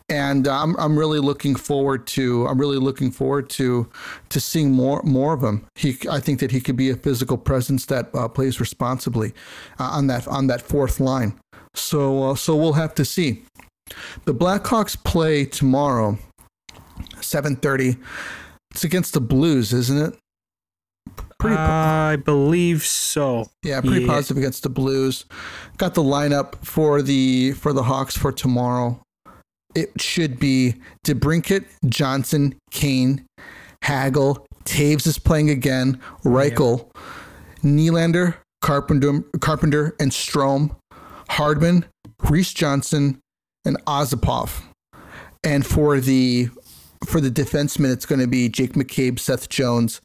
And 0.08 0.48
uh, 0.48 0.62
I'm 0.62 0.74
I'm 0.78 0.98
really 0.98 1.18
looking 1.18 1.54
forward 1.54 2.06
to 2.08 2.46
I'm 2.46 2.58
really 2.58 2.78
looking 2.78 3.10
forward 3.10 3.50
to 3.50 3.88
to 4.30 4.40
seeing 4.40 4.72
more 4.72 5.02
more 5.02 5.34
of 5.34 5.42
him. 5.42 5.66
He 5.74 5.98
I 6.10 6.20
think 6.20 6.40
that 6.40 6.50
he 6.50 6.60
could 6.60 6.76
be 6.76 6.90
a 6.90 6.96
physical 6.96 7.36
presence 7.36 7.86
that 7.86 8.08
uh, 8.14 8.28
plays 8.28 8.60
responsibly 8.60 9.34
uh, 9.78 9.84
on 9.84 10.06
that 10.06 10.26
on 10.26 10.46
that 10.46 10.62
fourth 10.62 11.00
line. 11.00 11.38
So 11.74 12.30
uh, 12.30 12.34
so 12.34 12.56
we'll 12.56 12.74
have 12.74 12.94
to 12.94 13.04
see. 13.04 13.42
The 14.24 14.34
Blackhawks 14.34 14.96
play 15.04 15.44
tomorrow, 15.44 16.18
7:30. 17.16 17.98
It's 18.70 18.84
against 18.84 19.12
the 19.12 19.20
Blues, 19.20 19.72
isn't 19.72 19.98
it? 19.98 20.18
Pretty 21.44 21.56
po- 21.56 21.62
I 21.62 22.16
believe 22.16 22.82
so. 22.82 23.50
yeah, 23.62 23.80
pretty 23.80 24.02
yeah. 24.02 24.12
positive 24.12 24.38
against 24.38 24.62
the 24.62 24.70
Blues. 24.70 25.26
Got 25.76 25.94
the 25.94 26.02
lineup 26.02 26.64
for 26.64 27.02
the 27.02 27.52
for 27.52 27.72
the 27.72 27.82
Hawks 27.82 28.16
for 28.16 28.32
tomorrow. 28.32 29.00
It 29.74 30.00
should 30.00 30.38
be 30.38 30.76
DeBrincat, 31.04 31.66
Johnson, 31.86 32.54
Kane, 32.70 33.26
Hagel, 33.82 34.46
Toews 34.64 35.06
is 35.06 35.18
playing 35.18 35.50
again, 35.50 36.00
Reichel, 36.24 36.90
Nylander, 37.62 38.36
Carpenter, 38.62 39.20
Carpenter, 39.40 39.94
and 40.00 40.12
Strome, 40.12 40.74
Hardman, 41.28 41.84
Reese 42.22 42.54
Johnson, 42.54 43.18
and 43.66 43.76
Osipov. 43.84 44.62
And 45.42 45.66
for 45.66 46.00
the 46.00 46.48
for 47.06 47.20
the 47.20 47.30
defensemen, 47.30 47.92
it's 47.92 48.06
going 48.06 48.20
to 48.20 48.26
be 48.26 48.48
Jake 48.48 48.72
McCabe, 48.72 49.18
Seth 49.18 49.50
Jones, 49.50 50.00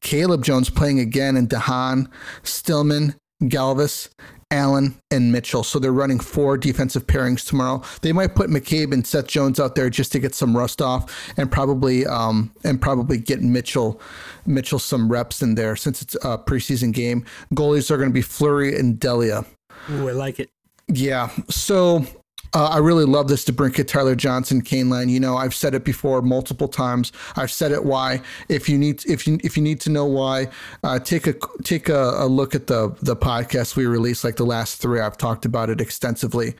Caleb 0.00 0.44
Jones 0.44 0.70
playing 0.70 1.00
again, 1.00 1.36
and 1.36 1.48
DeHaan, 1.48 2.08
Stillman, 2.42 3.16
Galvas, 3.42 4.08
Allen, 4.50 4.94
and 5.10 5.32
Mitchell. 5.32 5.64
So 5.64 5.78
they're 5.78 5.92
running 5.92 6.20
four 6.20 6.56
defensive 6.56 7.06
pairings 7.06 7.46
tomorrow. 7.46 7.82
They 8.02 8.12
might 8.12 8.34
put 8.34 8.48
McCabe 8.48 8.92
and 8.92 9.06
Seth 9.06 9.26
Jones 9.26 9.58
out 9.58 9.74
there 9.74 9.90
just 9.90 10.12
to 10.12 10.18
get 10.18 10.34
some 10.34 10.56
rust 10.56 10.80
off, 10.80 11.32
and 11.36 11.50
probably 11.50 12.06
um, 12.06 12.52
and 12.64 12.80
probably 12.80 13.18
get 13.18 13.42
Mitchell 13.42 14.00
Mitchell 14.46 14.78
some 14.78 15.10
reps 15.10 15.42
in 15.42 15.56
there 15.56 15.74
since 15.76 16.00
it's 16.00 16.14
a 16.16 16.38
preseason 16.38 16.92
game. 16.92 17.24
Goalies 17.54 17.90
are 17.90 17.96
going 17.96 18.08
to 18.08 18.14
be 18.14 18.22
Fleury 18.22 18.78
and 18.78 19.00
Delia. 19.00 19.44
Ooh, 19.90 20.08
I 20.08 20.12
like 20.12 20.38
it. 20.38 20.50
Yeah. 20.88 21.30
So 21.48 22.06
uh, 22.56 22.68
I 22.68 22.78
really 22.78 23.04
love 23.04 23.28
this 23.28 23.44
DeBrincat, 23.44 23.86
Tyler 23.86 24.14
Johnson, 24.14 24.62
Kane 24.62 24.88
line. 24.88 25.10
You 25.10 25.20
know, 25.20 25.36
I've 25.36 25.54
said 25.54 25.74
it 25.74 25.84
before 25.84 26.22
multiple 26.22 26.68
times. 26.68 27.12
I've 27.36 27.50
said 27.50 27.70
it 27.70 27.84
why. 27.84 28.22
If 28.48 28.66
you 28.66 28.78
need, 28.78 29.04
if 29.04 29.26
you 29.26 29.38
if 29.44 29.58
you 29.58 29.62
need 29.62 29.78
to 29.82 29.90
know 29.90 30.06
why, 30.06 30.48
uh, 30.82 30.98
take 30.98 31.26
a 31.26 31.34
take 31.64 31.90
a, 31.90 32.14
a, 32.16 32.26
look 32.26 32.54
at 32.54 32.66
the 32.66 32.96
the 33.02 33.14
podcast 33.14 33.76
we 33.76 33.84
released, 33.84 34.24
like 34.24 34.36
the 34.36 34.46
last 34.46 34.80
three. 34.80 35.00
I've 35.00 35.18
talked 35.18 35.44
about 35.44 35.68
it 35.68 35.82
extensively. 35.82 36.54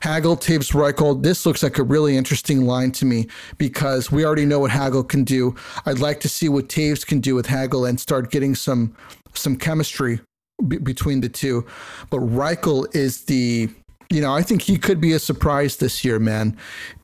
Hagel, 0.00 0.34
Toews, 0.38 0.72
Reichel. 0.72 1.22
This 1.22 1.44
looks 1.44 1.62
like 1.62 1.76
a 1.76 1.82
really 1.82 2.16
interesting 2.16 2.64
line 2.64 2.90
to 2.92 3.04
me 3.04 3.28
because 3.58 4.10
we 4.10 4.24
already 4.24 4.46
know 4.46 4.60
what 4.60 4.70
Hagel 4.70 5.04
can 5.04 5.24
do. 5.24 5.54
I'd 5.84 5.98
like 5.98 6.20
to 6.20 6.28
see 6.30 6.48
what 6.48 6.68
Toews 6.68 7.06
can 7.06 7.20
do 7.20 7.34
with 7.34 7.48
Hagel 7.48 7.84
and 7.84 8.00
start 8.00 8.30
getting 8.30 8.54
some 8.54 8.96
some 9.34 9.56
chemistry 9.56 10.20
b- 10.66 10.78
between 10.78 11.20
the 11.20 11.28
two. 11.28 11.66
But 12.08 12.20
Reichel 12.20 12.86
is 12.96 13.24
the 13.24 13.68
you 14.10 14.20
know, 14.20 14.32
I 14.32 14.42
think 14.42 14.62
he 14.62 14.76
could 14.76 15.00
be 15.00 15.12
a 15.12 15.18
surprise 15.18 15.76
this 15.76 16.04
year, 16.04 16.18
man. 16.18 16.56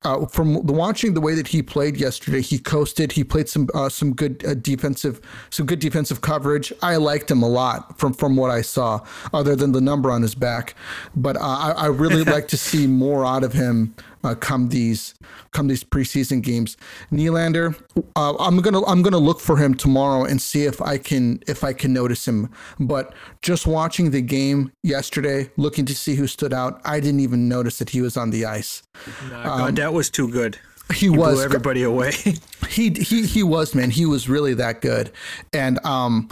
Uh, 0.02 0.26
from 0.26 0.66
the, 0.66 0.72
watching 0.72 1.14
the 1.14 1.20
way 1.20 1.34
that 1.34 1.48
he 1.48 1.62
played 1.62 1.96
yesterday, 1.96 2.40
he 2.40 2.58
coasted. 2.58 3.12
He 3.12 3.24
played 3.24 3.48
some 3.48 3.68
uh, 3.74 3.88
some 3.88 4.14
good 4.14 4.44
uh, 4.46 4.54
defensive 4.54 5.20
some 5.50 5.66
good 5.66 5.78
defensive 5.78 6.20
coverage. 6.20 6.72
I 6.82 6.96
liked 6.96 7.30
him 7.30 7.42
a 7.42 7.48
lot 7.48 7.98
from 7.98 8.14
from 8.14 8.36
what 8.36 8.50
I 8.50 8.62
saw, 8.62 9.00
other 9.32 9.56
than 9.56 9.72
the 9.72 9.80
number 9.80 10.10
on 10.10 10.22
his 10.22 10.34
back. 10.34 10.74
But 11.14 11.36
uh, 11.36 11.40
I, 11.40 11.70
I 11.72 11.86
really 11.86 12.24
like 12.34 12.48
to 12.48 12.56
see 12.56 12.86
more 12.86 13.24
out 13.24 13.44
of 13.44 13.52
him 13.52 13.94
uh, 14.24 14.34
come 14.34 14.68
these 14.68 15.14
come 15.52 15.68
these 15.68 15.84
preseason 15.84 16.42
games. 16.42 16.76
Nylander, 17.12 17.74
uh, 18.16 18.34
I'm 18.38 18.58
gonna 18.58 18.84
I'm 18.84 19.02
gonna 19.02 19.18
look 19.18 19.40
for 19.40 19.56
him 19.56 19.74
tomorrow 19.74 20.24
and 20.24 20.40
see 20.40 20.64
if 20.64 20.80
I 20.80 20.98
can 20.98 21.42
if 21.46 21.64
I 21.64 21.72
can 21.72 21.92
notice 21.92 22.26
him. 22.26 22.50
But 22.78 23.14
just 23.42 23.66
watching 23.66 24.10
the 24.10 24.22
game 24.22 24.72
yesterday, 24.82 25.50
looking 25.56 25.86
to 25.86 25.94
see 25.94 26.14
who 26.14 26.26
stood 26.26 26.52
out, 26.52 26.80
I 26.84 27.00
didn't 27.00 27.20
even 27.20 27.48
notice 27.48 27.78
that 27.78 27.90
he 27.90 28.00
was 28.00 28.16
on 28.16 28.30
the 28.30 28.44
ice. 28.44 28.82
Nah, 29.30 29.66
um, 29.66 29.74
that 29.76 29.92
was 29.92 30.10
too 30.10 30.30
good. 30.30 30.58
He, 30.92 31.06
he 31.06 31.10
was 31.10 31.44
everybody 31.44 31.82
away. 31.82 32.12
he 32.68 32.90
he 32.90 33.26
he 33.26 33.42
was 33.42 33.74
man. 33.74 33.90
He 33.90 34.06
was 34.06 34.28
really 34.28 34.54
that 34.54 34.80
good, 34.80 35.10
and 35.52 35.84
um, 35.84 36.28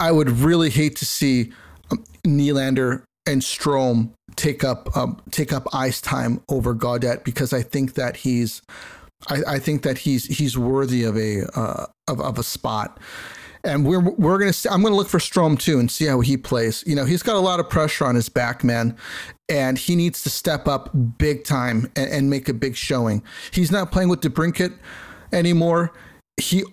I 0.00 0.12
would 0.12 0.30
really 0.30 0.70
hate 0.70 0.96
to 0.96 1.04
see 1.04 1.52
um, 1.90 2.04
Nylander 2.24 3.02
and 3.26 3.42
Strome 3.42 4.12
take 4.38 4.64
up 4.64 4.96
um, 4.96 5.20
take 5.30 5.52
up 5.52 5.66
ice 5.74 6.00
time 6.00 6.40
over 6.48 6.74
Gaudette 6.74 7.24
because 7.24 7.52
I 7.52 7.60
think 7.60 7.94
that 7.94 8.16
he's 8.16 8.62
I, 9.28 9.42
I 9.46 9.58
think 9.58 9.82
that 9.82 9.98
he's 9.98 10.24
he's 10.24 10.56
worthy 10.56 11.04
of 11.04 11.16
a 11.18 11.42
uh, 11.54 11.86
of, 12.06 12.20
of 12.20 12.38
a 12.38 12.42
spot. 12.42 12.98
And 13.64 13.84
we're 13.84 14.00
we're 14.00 14.38
gonna 14.38 14.52
see, 14.52 14.68
I'm 14.68 14.82
gonna 14.82 14.94
look 14.94 15.08
for 15.08 15.18
Strome 15.18 15.58
too 15.58 15.80
and 15.80 15.90
see 15.90 16.06
how 16.06 16.20
he 16.20 16.36
plays. 16.36 16.84
You 16.86 16.94
know, 16.94 17.04
he's 17.04 17.22
got 17.22 17.34
a 17.34 17.40
lot 17.40 17.58
of 17.58 17.68
pressure 17.68 18.06
on 18.06 18.14
his 18.14 18.28
back, 18.28 18.62
man, 18.62 18.96
and 19.48 19.76
he 19.76 19.96
needs 19.96 20.22
to 20.22 20.30
step 20.30 20.68
up 20.68 20.90
big 21.18 21.44
time 21.44 21.90
and, 21.96 22.10
and 22.10 22.30
make 22.30 22.48
a 22.48 22.54
big 22.54 22.76
showing. 22.76 23.22
He's 23.50 23.72
not 23.72 23.90
playing 23.90 24.08
with 24.08 24.20
DeBrincat 24.20 24.78
anymore. 25.32 25.92
He 26.40 26.64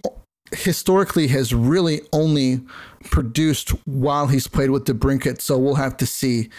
historically 0.53 1.27
has 1.27 1.53
really 1.53 2.01
only 2.13 2.61
produced 3.05 3.69
while 3.85 4.27
he's 4.27 4.47
played 4.47 4.69
with 4.69 4.85
DeBrincat, 4.85 5.41
so 5.41 5.57
we'll 5.57 5.75
have 5.75 5.97
to 5.97 6.05
see. 6.05 6.49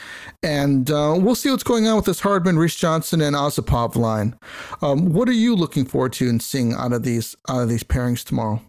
And 0.43 0.90
uh, 0.90 1.14
we'll 1.19 1.35
see 1.35 1.50
what's 1.50 1.62
going 1.62 1.87
on 1.87 1.97
with 1.97 2.07
this 2.07 2.21
Hardman, 2.21 2.59
Reese 2.59 2.76
Johnson, 2.76 3.21
and 3.21 3.37
Osipov 3.37 3.97
line. 3.97 4.37
Um, 4.83 5.12
what 5.12 5.28
are 5.28 5.33
you 5.33 5.55
looking 5.55 5.85
forward 5.85 6.12
to 6.14 6.28
and 6.28 6.43
seeing 6.43 6.73
out 6.73 6.93
of 6.93 7.02
these 7.02 7.37
out 7.49 7.62
of 7.62 7.69
these 7.69 7.85
pairings 7.85 8.25
tomorrow? 8.25 8.62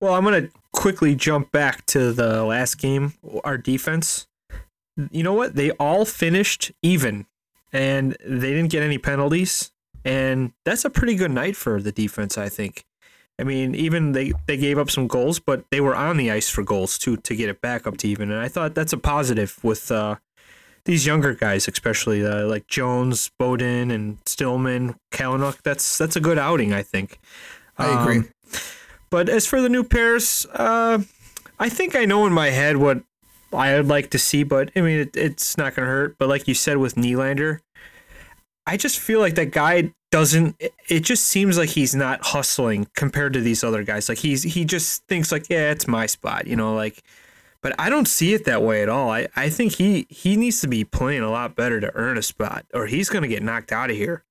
Well, 0.00 0.14
I'm 0.14 0.24
gonna 0.24 0.48
quickly 0.72 1.14
jump 1.14 1.50
back 1.52 1.86
to 1.86 2.12
the 2.12 2.44
last 2.44 2.76
game. 2.76 3.14
Our 3.44 3.58
defense. 3.58 4.26
You 5.10 5.22
know 5.22 5.32
what? 5.32 5.56
They 5.56 5.70
all 5.72 6.04
finished 6.04 6.70
even, 6.82 7.26
and 7.72 8.16
they 8.24 8.50
didn't 8.52 8.70
get 8.70 8.82
any 8.82 8.98
penalties. 8.98 9.70
And 10.04 10.52
that's 10.64 10.84
a 10.84 10.90
pretty 10.90 11.14
good 11.14 11.30
night 11.30 11.56
for 11.56 11.80
the 11.80 11.90
defense, 11.90 12.36
I 12.36 12.50
think. 12.50 12.84
I 13.38 13.42
mean, 13.42 13.74
even 13.74 14.12
they, 14.12 14.32
they 14.46 14.56
gave 14.56 14.78
up 14.78 14.90
some 14.90 15.08
goals, 15.08 15.40
but 15.40 15.64
they 15.70 15.80
were 15.80 15.94
on 15.94 16.16
the 16.16 16.30
ice 16.30 16.48
for 16.48 16.62
goals 16.62 16.98
too 16.98 17.16
to 17.16 17.34
get 17.34 17.48
it 17.48 17.60
back 17.60 17.86
up 17.86 17.96
to 17.98 18.08
even. 18.08 18.30
And 18.30 18.40
I 18.40 18.48
thought 18.48 18.74
that's 18.74 18.92
a 18.92 18.98
positive 18.98 19.58
with 19.64 19.90
uh, 19.90 20.16
these 20.84 21.04
younger 21.04 21.34
guys, 21.34 21.66
especially 21.66 22.24
uh, 22.24 22.46
like 22.46 22.66
Jones, 22.68 23.30
Bowden, 23.38 23.90
and 23.90 24.18
Stillman, 24.24 24.96
Kalynuk. 25.10 25.62
That's 25.62 25.98
that's 25.98 26.14
a 26.16 26.20
good 26.20 26.38
outing, 26.38 26.72
I 26.72 26.82
think. 26.82 27.18
I 27.76 28.00
agree. 28.00 28.18
Um, 28.18 28.28
but 29.10 29.28
as 29.28 29.46
for 29.46 29.60
the 29.60 29.68
new 29.68 29.82
pairs, 29.82 30.46
uh, 30.52 31.00
I 31.58 31.68
think 31.68 31.96
I 31.96 32.04
know 32.04 32.26
in 32.26 32.32
my 32.32 32.50
head 32.50 32.76
what 32.76 33.02
I 33.52 33.76
would 33.76 33.88
like 33.88 34.10
to 34.10 34.18
see, 34.18 34.42
but 34.42 34.70
I 34.76 34.80
mean, 34.80 35.00
it, 35.00 35.16
it's 35.16 35.56
not 35.56 35.74
going 35.74 35.86
to 35.86 35.90
hurt. 35.90 36.18
But 36.18 36.28
like 36.28 36.46
you 36.46 36.54
said 36.54 36.76
with 36.76 36.94
Nylander, 36.94 37.60
I 38.66 38.76
just 38.76 38.98
feel 38.98 39.20
like 39.20 39.34
that 39.34 39.50
guy 39.50 39.92
doesn't 40.10 40.56
it 40.88 41.00
just 41.00 41.24
seems 41.24 41.58
like 41.58 41.70
he's 41.70 41.94
not 41.94 42.24
hustling 42.24 42.86
compared 42.94 43.32
to 43.32 43.40
these 43.40 43.64
other 43.64 43.82
guys. 43.82 44.08
Like 44.08 44.18
he's 44.18 44.42
he 44.42 44.64
just 44.64 45.04
thinks 45.06 45.32
like 45.32 45.48
yeah 45.50 45.70
it's 45.70 45.88
my 45.88 46.06
spot 46.06 46.46
you 46.46 46.56
know 46.56 46.74
like 46.74 47.02
but 47.62 47.74
I 47.78 47.88
don't 47.88 48.06
see 48.06 48.34
it 48.34 48.44
that 48.44 48.62
way 48.62 48.82
at 48.82 48.90
all. 48.90 49.10
I, 49.10 49.26
I 49.34 49.48
think 49.48 49.76
he 49.76 50.06
he 50.08 50.36
needs 50.36 50.60
to 50.60 50.68
be 50.68 50.84
playing 50.84 51.22
a 51.22 51.30
lot 51.30 51.56
better 51.56 51.80
to 51.80 51.94
earn 51.94 52.18
a 52.18 52.22
spot 52.22 52.64
or 52.72 52.86
he's 52.86 53.08
gonna 53.08 53.28
get 53.28 53.42
knocked 53.42 53.72
out 53.72 53.90
of 53.90 53.96
here. 53.96 54.22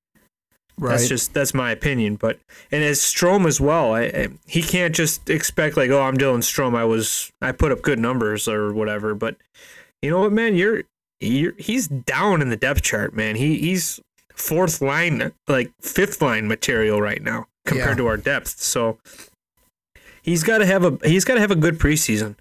Right. 0.75 0.93
that's 0.93 1.07
just 1.07 1.35
that's 1.35 1.53
my 1.53 1.69
opinion 1.69 2.15
but 2.15 2.39
and 2.71 2.83
as 2.83 2.97
Strome 2.97 3.45
as 3.45 3.61
well 3.61 3.93
I, 3.93 4.01
I 4.01 4.27
he 4.47 4.63
can't 4.63 4.95
just 4.95 5.29
expect 5.29 5.77
like 5.77 5.91
oh 5.91 6.01
I'm 6.01 6.17
Dylan 6.17 6.39
Strome 6.39 6.75
I 6.75 6.83
was 6.83 7.31
I 7.43 7.51
put 7.51 7.71
up 7.71 7.83
good 7.83 7.99
numbers 7.99 8.47
or 8.47 8.73
whatever 8.73 9.13
but 9.13 9.35
you 10.01 10.09
know 10.09 10.21
what 10.21 10.31
man 10.31 10.55
you're 10.55 10.81
you're, 11.23 11.53
he's 11.57 11.87
down 11.87 12.41
in 12.41 12.49
the 12.49 12.57
depth 12.57 12.81
chart, 12.81 13.15
man. 13.15 13.35
He 13.35 13.57
he's 13.57 13.99
fourth 14.35 14.81
line, 14.81 15.31
like 15.47 15.71
fifth 15.81 16.21
line 16.21 16.47
material 16.47 17.01
right 17.01 17.21
now 17.21 17.47
compared 17.65 17.91
yeah. 17.91 17.95
to 17.95 18.07
our 18.07 18.17
depth. 18.17 18.59
So 18.59 18.97
he's 20.21 20.43
got 20.43 20.59
to 20.59 20.65
have 20.65 20.83
a 20.83 20.97
he's 21.07 21.25
got 21.25 21.35
to 21.35 21.39
have 21.39 21.51
a 21.51 21.55
good 21.55 21.79
preseason, 21.79 22.35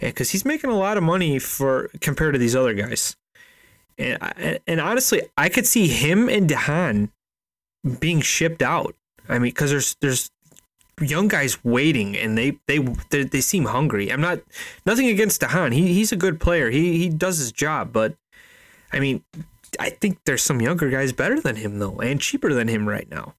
because 0.00 0.30
he's 0.30 0.44
making 0.44 0.70
a 0.70 0.76
lot 0.76 0.96
of 0.96 1.02
money 1.02 1.38
for 1.38 1.90
compared 2.00 2.34
to 2.34 2.38
these 2.38 2.56
other 2.56 2.74
guys. 2.74 3.16
And 3.96 4.60
and 4.66 4.80
honestly, 4.80 5.22
I 5.36 5.48
could 5.48 5.66
see 5.66 5.86
him 5.86 6.28
and 6.28 6.48
DeHaan 6.48 7.10
being 8.00 8.20
shipped 8.20 8.62
out. 8.62 8.94
I 9.28 9.34
mean, 9.34 9.42
because 9.42 9.70
there's 9.70 9.96
there's 10.00 10.30
young 11.00 11.26
guys 11.26 11.62
waiting 11.64 12.16
and 12.16 12.38
they, 12.38 12.58
they 12.68 12.78
they 13.10 13.24
they 13.24 13.40
seem 13.40 13.64
hungry. 13.64 14.12
I'm 14.12 14.20
not 14.20 14.40
nothing 14.86 15.08
against 15.08 15.40
DeHaan. 15.40 15.72
He 15.72 15.94
he's 15.94 16.12
a 16.12 16.16
good 16.16 16.40
player. 16.40 16.70
He 16.70 16.98
he 16.98 17.08
does 17.08 17.38
his 17.38 17.52
job, 17.52 17.92
but 17.92 18.14
I 18.92 19.00
mean, 19.00 19.24
I 19.78 19.90
think 19.90 20.18
there's 20.26 20.42
some 20.42 20.60
younger 20.60 20.90
guys 20.90 21.12
better 21.12 21.40
than 21.40 21.56
him 21.56 21.78
though, 21.78 22.00
and 22.00 22.20
cheaper 22.20 22.52
than 22.52 22.68
him 22.68 22.88
right 22.88 23.08
now. 23.10 23.34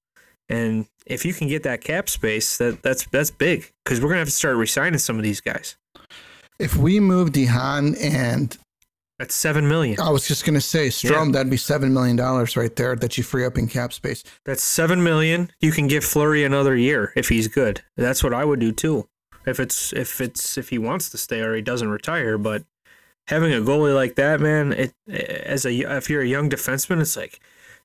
And 0.48 0.86
if 1.06 1.24
you 1.24 1.32
can 1.32 1.48
get 1.48 1.62
that 1.64 1.80
cap 1.80 2.08
space, 2.08 2.56
that 2.58 2.82
that's 2.82 3.06
that's 3.06 3.30
big 3.30 3.72
because 3.84 4.00
we're 4.00 4.08
gonna 4.08 4.20
have 4.20 4.28
to 4.28 4.34
start 4.34 4.56
resigning 4.56 4.98
some 4.98 5.16
of 5.16 5.22
these 5.22 5.40
guys. 5.40 5.76
If 6.58 6.76
we 6.76 7.00
move 7.00 7.30
DeHaan 7.30 7.96
and 8.00 8.56
that's 9.18 9.34
seven 9.34 9.66
million. 9.66 9.98
I 9.98 10.10
was 10.10 10.28
just 10.28 10.44
gonna 10.44 10.60
say, 10.60 10.88
Strome, 10.88 11.26
yeah. 11.26 11.32
that'd 11.32 11.50
be 11.50 11.56
seven 11.56 11.92
million 11.92 12.16
dollars 12.16 12.56
right 12.56 12.74
there 12.76 12.94
that 12.96 13.16
you 13.16 13.24
free 13.24 13.44
up 13.44 13.56
in 13.56 13.66
cap 13.66 13.92
space. 13.92 14.22
That's 14.44 14.62
seven 14.62 15.02
million. 15.02 15.50
You 15.60 15.72
can 15.72 15.86
give 15.86 16.04
Fleury 16.04 16.44
another 16.44 16.76
year 16.76 17.12
if 17.16 17.28
he's 17.28 17.48
good. 17.48 17.82
That's 17.96 18.22
what 18.22 18.34
I 18.34 18.44
would 18.44 18.60
do 18.60 18.72
too. 18.72 19.08
If 19.46 19.58
it's 19.58 19.92
if 19.92 20.20
it's 20.20 20.58
if 20.58 20.68
he 20.68 20.78
wants 20.78 21.08
to 21.10 21.18
stay 21.18 21.40
or 21.40 21.54
he 21.54 21.62
doesn't 21.62 21.88
retire, 21.88 22.36
but 22.36 22.64
having 23.28 23.52
a 23.52 23.58
goalie 23.58 23.94
like 23.94 24.14
that, 24.16 24.40
man, 24.40 24.72
it 24.72 24.94
as 25.08 25.64
a 25.66 25.72
if 25.96 26.08
you're 26.08 26.22
a 26.22 26.26
young 26.26 26.48
defenseman, 26.48 27.00
it's 27.00 27.16
like, 27.16 27.40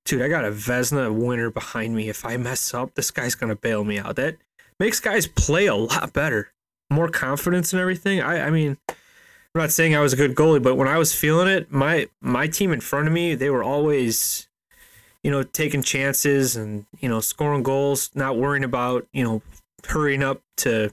dude, 0.05 0.21
I 0.21 0.27
got 0.27 0.45
a 0.45 0.51
Vezina 0.51 1.13
winner 1.13 1.49
behind 1.49 1.95
me. 1.95 2.09
If 2.09 2.25
I 2.25 2.37
mess 2.37 2.73
up, 2.73 2.95
this 2.95 3.11
guy's 3.11 3.35
gonna 3.35 3.55
bail 3.55 3.83
me 3.83 3.99
out. 3.99 4.15
That 4.15 4.37
makes 4.79 4.99
guys 4.99 5.27
play 5.27 5.65
a 5.65 5.75
lot 5.75 6.13
better, 6.13 6.51
more 6.89 7.09
confidence 7.09 7.73
and 7.73 7.81
everything. 7.81 8.21
I, 8.21 8.47
I 8.47 8.49
mean, 8.49 8.77
I'm 8.89 8.95
not 9.59 9.71
saying 9.71 9.95
I 9.95 9.99
was 9.99 10.13
a 10.13 10.17
good 10.17 10.35
goalie, 10.35 10.63
but 10.63 10.75
when 10.75 10.87
I 10.87 10.97
was 10.97 11.13
feeling 11.13 11.47
it, 11.47 11.71
my 11.71 12.07
my 12.21 12.47
team 12.47 12.71
in 12.71 12.81
front 12.81 13.07
of 13.07 13.13
me, 13.13 13.35
they 13.35 13.49
were 13.49 13.63
always, 13.63 14.47
you 15.23 15.31
know, 15.31 15.43
taking 15.43 15.83
chances 15.83 16.55
and 16.55 16.85
you 16.99 17.09
know 17.09 17.19
scoring 17.19 17.63
goals, 17.63 18.11
not 18.13 18.37
worrying 18.37 18.63
about 18.63 19.07
you 19.11 19.23
know 19.23 19.41
hurrying 19.87 20.23
up 20.23 20.41
to 20.57 20.91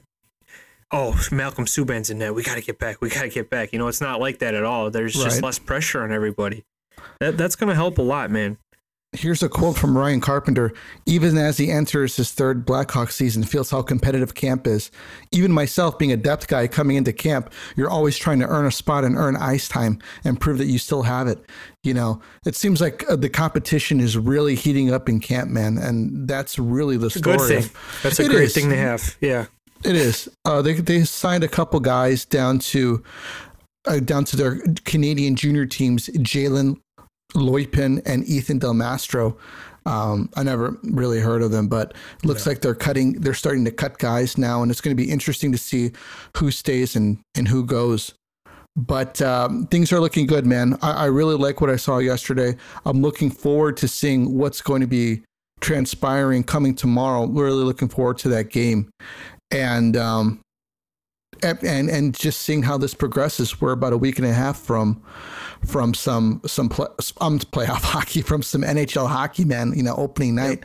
oh, 0.91 1.19
Malcolm 1.31 1.65
Subban's 1.65 2.09
in 2.09 2.19
net. 2.19 2.33
We 2.33 2.43
got 2.43 2.55
to 2.55 2.61
get 2.61 2.79
back. 2.79 3.01
We 3.01 3.09
got 3.09 3.21
to 3.23 3.29
get 3.29 3.49
back. 3.49 3.73
You 3.73 3.79
know, 3.79 3.87
it's 3.87 4.01
not 4.01 4.19
like 4.19 4.39
that 4.39 4.55
at 4.55 4.63
all. 4.63 4.89
There's 4.89 5.13
just 5.13 5.41
less 5.41 5.59
pressure 5.59 6.01
on 6.01 6.11
everybody. 6.11 6.65
That, 7.19 7.37
that's 7.37 7.55
going 7.55 7.69
to 7.69 7.75
help 7.75 7.97
a 7.97 8.01
lot, 8.01 8.31
man. 8.31 8.57
Here's 9.11 9.41
a 9.41 9.49
quote 9.49 9.75
from 9.75 9.97
Ryan 9.97 10.21
Carpenter. 10.21 10.71
Even 11.07 11.35
as 11.35 11.57
he 11.57 11.71
enters 11.71 12.15
his 12.15 12.31
third 12.31 12.63
Blackhawk 12.63 13.09
season, 13.09 13.43
feels 13.43 13.71
how 13.71 13.81
competitive 13.81 14.35
camp 14.35 14.67
is. 14.67 14.91
Even 15.31 15.51
myself, 15.51 15.97
being 15.97 16.11
a 16.11 16.17
depth 16.17 16.47
guy 16.47 16.67
coming 16.67 16.95
into 16.95 17.11
camp, 17.11 17.51
you're 17.75 17.89
always 17.89 18.19
trying 18.19 18.37
to 18.39 18.45
earn 18.45 18.67
a 18.67 18.71
spot 18.71 19.03
and 19.03 19.17
earn 19.17 19.35
ice 19.35 19.67
time 19.67 19.97
and 20.23 20.39
prove 20.39 20.59
that 20.59 20.67
you 20.67 20.77
still 20.77 21.01
have 21.01 21.27
it. 21.27 21.43
You 21.81 21.95
know, 21.95 22.21
it 22.45 22.55
seems 22.55 22.81
like 22.81 23.03
uh, 23.09 23.15
the 23.15 23.29
competition 23.29 23.99
is 23.99 24.15
really 24.15 24.53
heating 24.53 24.93
up 24.93 25.09
in 25.09 25.19
camp, 25.19 25.49
man, 25.49 25.79
and 25.79 26.27
that's 26.27 26.59
really 26.59 26.97
the 26.97 27.09
story. 27.09 27.37
Good 27.37 27.63
thing. 27.63 27.71
That's 28.03 28.19
a 28.19 28.25
It 28.25 28.29
great 28.29 28.43
is. 28.43 28.53
thing 28.53 28.69
to 28.69 28.77
have. 28.77 29.17
Yeah. 29.21 29.47
It 29.83 29.95
is. 29.95 30.29
Uh, 30.45 30.61
they 30.61 30.73
they 30.73 31.03
signed 31.03 31.43
a 31.43 31.47
couple 31.47 31.79
guys 31.79 32.25
down 32.25 32.59
to 32.59 33.03
uh, 33.87 33.99
down 33.99 34.25
to 34.25 34.35
their 34.35 34.61
Canadian 34.85 35.35
junior 35.35 35.65
teams, 35.65 36.07
Jalen 36.07 36.79
Luypen 37.33 38.01
and 38.05 38.27
Ethan 38.27 38.59
Del 38.59 38.73
Mastro. 38.73 39.37
Um, 39.85 40.29
I 40.35 40.43
never 40.43 40.77
really 40.83 41.19
heard 41.19 41.41
of 41.41 41.51
them, 41.51 41.67
but 41.67 41.95
it 42.21 42.25
looks 42.25 42.45
like 42.45 42.61
they're 42.61 42.75
cutting. 42.75 43.13
They're 43.13 43.33
starting 43.33 43.65
to 43.65 43.71
cut 43.71 43.97
guys 43.97 44.37
now, 44.37 44.61
and 44.61 44.69
it's 44.69 44.81
going 44.81 44.95
to 44.95 45.01
be 45.01 45.09
interesting 45.09 45.51
to 45.51 45.57
see 45.57 45.91
who 46.37 46.51
stays 46.51 46.95
and 46.95 47.19
and 47.35 47.47
who 47.47 47.65
goes. 47.65 48.13
But 48.75 49.21
um, 49.21 49.67
things 49.67 49.91
are 49.91 49.99
looking 49.99 50.27
good, 50.27 50.45
man. 50.45 50.77
I, 50.81 50.91
I 50.91 51.05
really 51.05 51.35
like 51.35 51.59
what 51.59 51.69
I 51.69 51.75
saw 51.75 51.97
yesterday. 51.97 52.55
I'm 52.85 53.01
looking 53.01 53.31
forward 53.31 53.77
to 53.77 53.87
seeing 53.87 54.37
what's 54.37 54.61
going 54.61 54.81
to 54.81 54.87
be 54.87 55.23
transpiring 55.59 56.43
coming 56.43 56.75
tomorrow. 56.75 57.25
Really 57.25 57.63
looking 57.63 57.89
forward 57.89 58.17
to 58.19 58.29
that 58.29 58.49
game, 58.49 58.89
and 59.51 59.97
um, 59.97 60.41
and 61.43 61.89
and 61.89 62.13
just 62.17 62.41
seeing 62.41 62.63
how 62.63 62.77
this 62.77 62.93
progresses. 62.93 63.61
We're 63.61 63.71
about 63.71 63.93
a 63.93 63.97
week 63.97 64.17
and 64.17 64.27
a 64.27 64.33
half 64.33 64.57
from 64.57 65.01
from 65.65 65.93
some 65.93 66.41
some 66.45 66.69
play, 66.69 66.87
um, 67.21 67.39
playoff 67.39 67.81
hockey 67.83 68.21
from 68.21 68.41
some 68.41 68.61
NHL 68.61 69.07
hockey, 69.07 69.45
man. 69.45 69.73
You 69.75 69.83
know, 69.83 69.95
opening 69.95 70.35
night, 70.35 70.63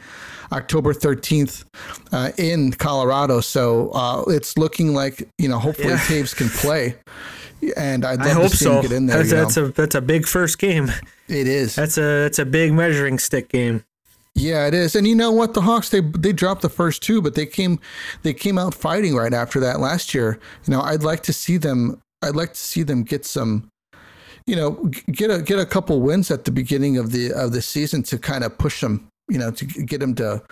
October 0.52 0.92
thirteenth, 0.94 1.64
uh, 2.12 2.32
in 2.38 2.72
Colorado. 2.72 3.40
So 3.40 3.90
uh, 3.90 4.24
it's 4.28 4.56
looking 4.58 4.94
like 4.94 5.28
you 5.38 5.48
know, 5.48 5.58
hopefully 5.58 5.90
Yeah. 5.90 5.98
Toews 5.98 6.34
can 6.34 6.48
play, 6.60 6.96
and 7.76 8.04
I'd 8.04 8.18
love 8.18 8.26
I 8.26 8.30
hope 8.30 8.50
to 8.50 8.56
see 8.56 8.64
so. 8.64 8.74
him 8.76 8.82
get 8.82 8.92
in 8.92 9.06
there. 9.06 9.22
That's, 9.22 9.30
that's 9.30 9.56
a 9.56 9.68
that's 9.68 9.94
a 9.94 10.02
big 10.02 10.26
first 10.26 10.58
game. 10.58 10.90
it 11.28 11.46
is. 11.46 11.74
That's 11.74 11.98
a 11.98 12.24
that's 12.24 12.38
a 12.38 12.44
big 12.46 12.72
measuring 12.72 13.18
stick 13.18 13.48
game. 13.48 13.84
Yeah, 14.34 14.66
it 14.66 14.74
is. 14.74 14.96
And 14.96 15.06
you 15.06 15.14
know 15.14 15.30
what? 15.30 15.54
The 15.54 15.60
Hawks 15.60 15.90
they 15.90 16.00
they 16.00 16.32
dropped 16.32 16.62
the 16.62 16.68
first 16.68 17.02
two, 17.02 17.22
but 17.22 17.34
they 17.34 17.46
came 17.46 17.78
they 18.22 18.34
came 18.34 18.58
out 18.58 18.74
fighting 18.74 19.14
right 19.14 19.32
after 19.32 19.60
that 19.60 19.80
last 19.80 20.14
year. 20.14 20.38
You 20.66 20.72
know, 20.72 20.80
I'd 20.80 21.02
like 21.02 21.22
to 21.24 21.32
see 21.32 21.56
them 21.56 22.00
I'd 22.22 22.34
like 22.34 22.54
to 22.54 22.60
see 22.60 22.82
them 22.82 23.04
get 23.04 23.24
some 23.24 23.70
you 24.46 24.56
know, 24.56 24.72
get 25.10 25.30
a 25.30 25.40
get 25.40 25.58
a 25.58 25.66
couple 25.66 26.00
wins 26.00 26.30
at 26.30 26.44
the 26.44 26.50
beginning 26.50 26.98
of 26.98 27.12
the 27.12 27.32
of 27.32 27.52
the 27.52 27.62
season 27.62 28.02
to 28.04 28.18
kind 28.18 28.44
of 28.44 28.58
push 28.58 28.80
them, 28.80 29.08
you 29.28 29.38
know, 29.38 29.50
to 29.50 29.64
get 29.64 30.00
them 30.00 30.14
to 30.16 30.42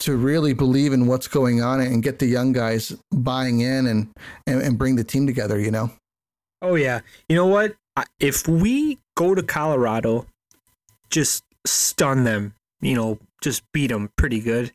to 0.00 0.16
really 0.16 0.52
believe 0.52 0.92
in 0.92 1.06
what's 1.06 1.28
going 1.28 1.62
on 1.62 1.80
and 1.80 2.02
get 2.02 2.18
the 2.18 2.26
young 2.26 2.52
guys 2.52 2.94
buying 3.12 3.60
in 3.60 3.86
and 3.86 4.10
and, 4.46 4.60
and 4.60 4.78
bring 4.78 4.96
the 4.96 5.04
team 5.04 5.26
together, 5.26 5.58
you 5.58 5.70
know. 5.70 5.90
Oh 6.60 6.74
yeah. 6.74 7.00
You 7.28 7.36
know 7.36 7.46
what? 7.46 7.74
If 8.20 8.46
we 8.46 8.98
go 9.16 9.34
to 9.34 9.42
Colorado, 9.42 10.26
just 11.10 11.44
stun 11.66 12.24
them. 12.24 12.54
You 12.82 12.94
know, 12.94 13.18
just 13.42 13.62
beat 13.72 13.86
them 13.88 14.10
pretty 14.16 14.40
good. 14.40 14.72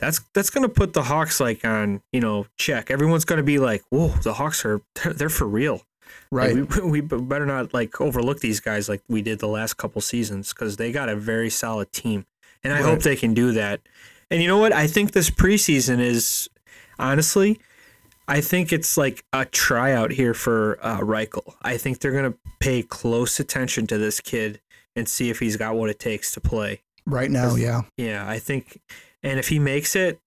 That's 0.00 0.20
that's 0.34 0.50
gonna 0.50 0.68
put 0.68 0.92
the 0.92 1.04
Hawks 1.04 1.40
like 1.40 1.64
on 1.64 2.02
you 2.12 2.20
know 2.20 2.46
check. 2.56 2.90
Everyone's 2.90 3.24
gonna 3.24 3.42
be 3.42 3.58
like, 3.58 3.82
"Whoa, 3.90 4.08
the 4.22 4.34
Hawks 4.34 4.64
are 4.64 4.80
they're, 5.04 5.28
for 5.30 5.46
real." 5.46 5.82
Right. 6.30 6.54
Like, 6.56 6.74
we, 6.84 7.00
we 7.00 7.00
better 7.00 7.46
not 7.46 7.72
like 7.74 8.00
overlook 8.00 8.40
these 8.40 8.60
guys 8.60 8.88
like 8.88 9.02
we 9.08 9.22
did 9.22 9.38
the 9.38 9.48
last 9.48 9.74
couple 9.74 10.00
seasons 10.00 10.52
because 10.52 10.76
they 10.76 10.92
got 10.92 11.08
a 11.08 11.16
very 11.16 11.50
solid 11.50 11.90
team, 11.92 12.26
and 12.62 12.72
I 12.72 12.76
Right. 12.76 12.84
hope 12.84 13.00
they 13.00 13.16
can 13.16 13.34
do 13.34 13.52
that. 13.52 13.80
And 14.30 14.42
you 14.42 14.46
know 14.48 14.58
what? 14.58 14.72
I 14.72 14.86
think 14.86 15.12
this 15.12 15.30
preseason 15.30 16.00
is 16.00 16.48
honestly, 16.98 17.58
I 18.28 18.40
think 18.40 18.72
it's 18.72 18.96
like 18.96 19.24
a 19.32 19.46
tryout 19.46 20.12
here 20.12 20.34
for 20.34 20.78
uh, 20.82 21.00
Reichel. 21.00 21.54
I 21.62 21.76
think 21.76 21.98
they're 22.00 22.12
gonna 22.12 22.34
pay 22.60 22.82
close 22.82 23.40
attention 23.40 23.86
to 23.88 23.98
this 23.98 24.20
kid 24.20 24.60
and 24.94 25.08
see 25.08 25.28
if 25.30 25.38
he's 25.40 25.56
got 25.56 25.74
what 25.74 25.90
it 25.90 25.98
takes 25.98 26.32
to 26.32 26.40
play. 26.40 26.82
Right 27.08 27.30
now, 27.30 27.54
yeah. 27.54 27.82
Yeah, 27.96 28.28
I 28.28 28.38
think, 28.38 28.80
and 29.22 29.38
if 29.38 29.48
he 29.48 29.58
makes 29.58 29.96
it, 29.96 30.20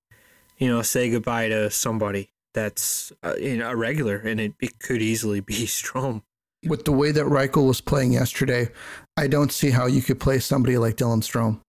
you 0.58 0.68
know, 0.68 0.82
say 0.82 1.10
goodbye 1.10 1.50
to 1.50 1.70
somebody 1.70 2.32
that's 2.54 3.12
uh, 3.24 3.36
you 3.40 3.58
know, 3.58 3.70
a 3.70 3.76
regular, 3.76 4.18
and 4.18 4.40
it, 4.40 4.54
it 4.60 4.80
could 4.80 5.02
easily 5.02 5.40
be 5.40 5.54
Strome. 5.66 6.24
With 6.68 6.86
the 6.86 6.92
way 6.92 7.12
that 7.12 7.26
Reichel 7.26 7.68
was 7.68 7.82
playing 7.82 8.14
yesterday, 8.14 8.70
I 9.18 9.28
don't 9.28 9.52
see 9.52 9.72
how 9.72 9.88
you 9.88 10.02
could 10.02 10.20
play 10.20 10.40
somebody 10.40 10.78
like 10.78 10.96
Dylan 10.96 11.22
Strome. 11.22 11.62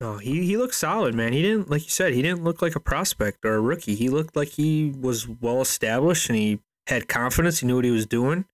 No, 0.00 0.18
he 0.18 0.44
he 0.44 0.56
looked 0.56 0.74
solid, 0.74 1.14
man. 1.14 1.32
He 1.32 1.42
didn't 1.42 1.68
like 1.68 1.84
you 1.84 1.90
said, 1.90 2.14
he 2.14 2.22
didn't 2.22 2.44
look 2.44 2.62
like 2.62 2.76
a 2.76 2.80
prospect 2.80 3.44
or 3.44 3.54
a 3.56 3.60
rookie. 3.60 3.96
He 3.96 4.08
looked 4.08 4.36
like 4.36 4.48
he 4.50 4.94
was 5.00 5.28
well 5.28 5.60
established 5.60 6.28
and 6.28 6.38
he 6.38 6.60
had 6.86 7.08
confidence. 7.08 7.58
He 7.60 7.66
knew 7.66 7.76
what 7.76 7.84
he 7.84 7.90
was 7.90 8.06
doing, 8.06 8.44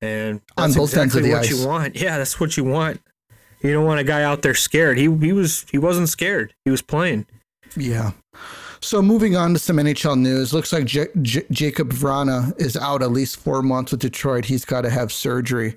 and 0.00 0.40
On 0.56 0.68
that's 0.70 0.76
both 0.76 0.96
ends 0.96 1.14
of 1.14 1.24
exactly 1.24 1.30
what 1.30 1.44
ice. 1.44 1.50
you 1.60 1.66
want. 1.66 1.96
Yeah, 2.00 2.18
that's 2.18 2.40
what 2.40 2.56
you 2.56 2.64
want. 2.64 3.00
You 3.62 3.72
don't 3.72 3.84
want 3.84 4.00
a 4.00 4.04
guy 4.04 4.22
out 4.22 4.42
there 4.42 4.54
scared. 4.54 4.98
He 4.98 5.04
he 5.04 5.32
was 5.32 5.66
he 5.70 5.78
wasn't 5.78 6.08
scared. 6.08 6.54
He 6.64 6.70
was 6.70 6.82
playing. 6.82 7.26
Yeah. 7.76 8.12
So 8.80 9.02
moving 9.02 9.34
on 9.36 9.52
to 9.54 9.58
some 9.58 9.76
NHL 9.78 10.16
news, 10.18 10.52
looks 10.54 10.72
like 10.72 10.84
J- 10.84 11.08
J- 11.20 11.44
Jacob 11.50 11.92
Vrana 11.92 12.58
is 12.60 12.76
out 12.76 13.02
at 13.02 13.10
least 13.10 13.36
four 13.38 13.60
months 13.62 13.90
with 13.90 14.00
Detroit. 14.00 14.44
He's 14.44 14.64
got 14.64 14.82
to 14.82 14.90
have 14.90 15.12
surgery. 15.12 15.76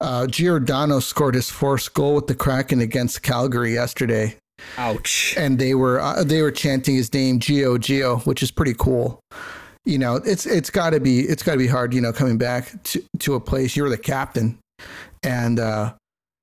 Uh, 0.00 0.26
Giordano 0.26 0.98
scored 0.98 1.36
his 1.36 1.48
fourth 1.48 1.94
goal 1.94 2.16
with 2.16 2.26
the 2.26 2.34
Kraken 2.34 2.80
against 2.80 3.22
Calgary 3.22 3.72
yesterday, 3.74 4.36
Ouch. 4.76 5.34
and 5.36 5.60
they 5.60 5.74
were 5.76 6.00
uh, 6.00 6.24
they 6.24 6.42
were 6.42 6.50
chanting 6.50 6.96
his 6.96 7.14
name 7.14 7.38
Gio 7.38 7.78
Gio, 7.78 8.26
which 8.26 8.42
is 8.42 8.50
pretty 8.50 8.74
cool. 8.74 9.20
You 9.84 9.98
know, 9.98 10.16
it's 10.16 10.44
it's 10.46 10.70
got 10.70 10.90
to 10.90 10.98
be 11.00 11.20
it's 11.20 11.44
got 11.44 11.52
to 11.52 11.58
be 11.58 11.68
hard. 11.68 11.94
You 11.94 12.00
know, 12.00 12.12
coming 12.12 12.36
back 12.36 12.82
to 12.84 13.04
to 13.20 13.34
a 13.34 13.40
place 13.40 13.76
you're 13.76 13.88
the 13.88 13.96
captain, 13.96 14.58
and 15.22 15.60
uh, 15.60 15.94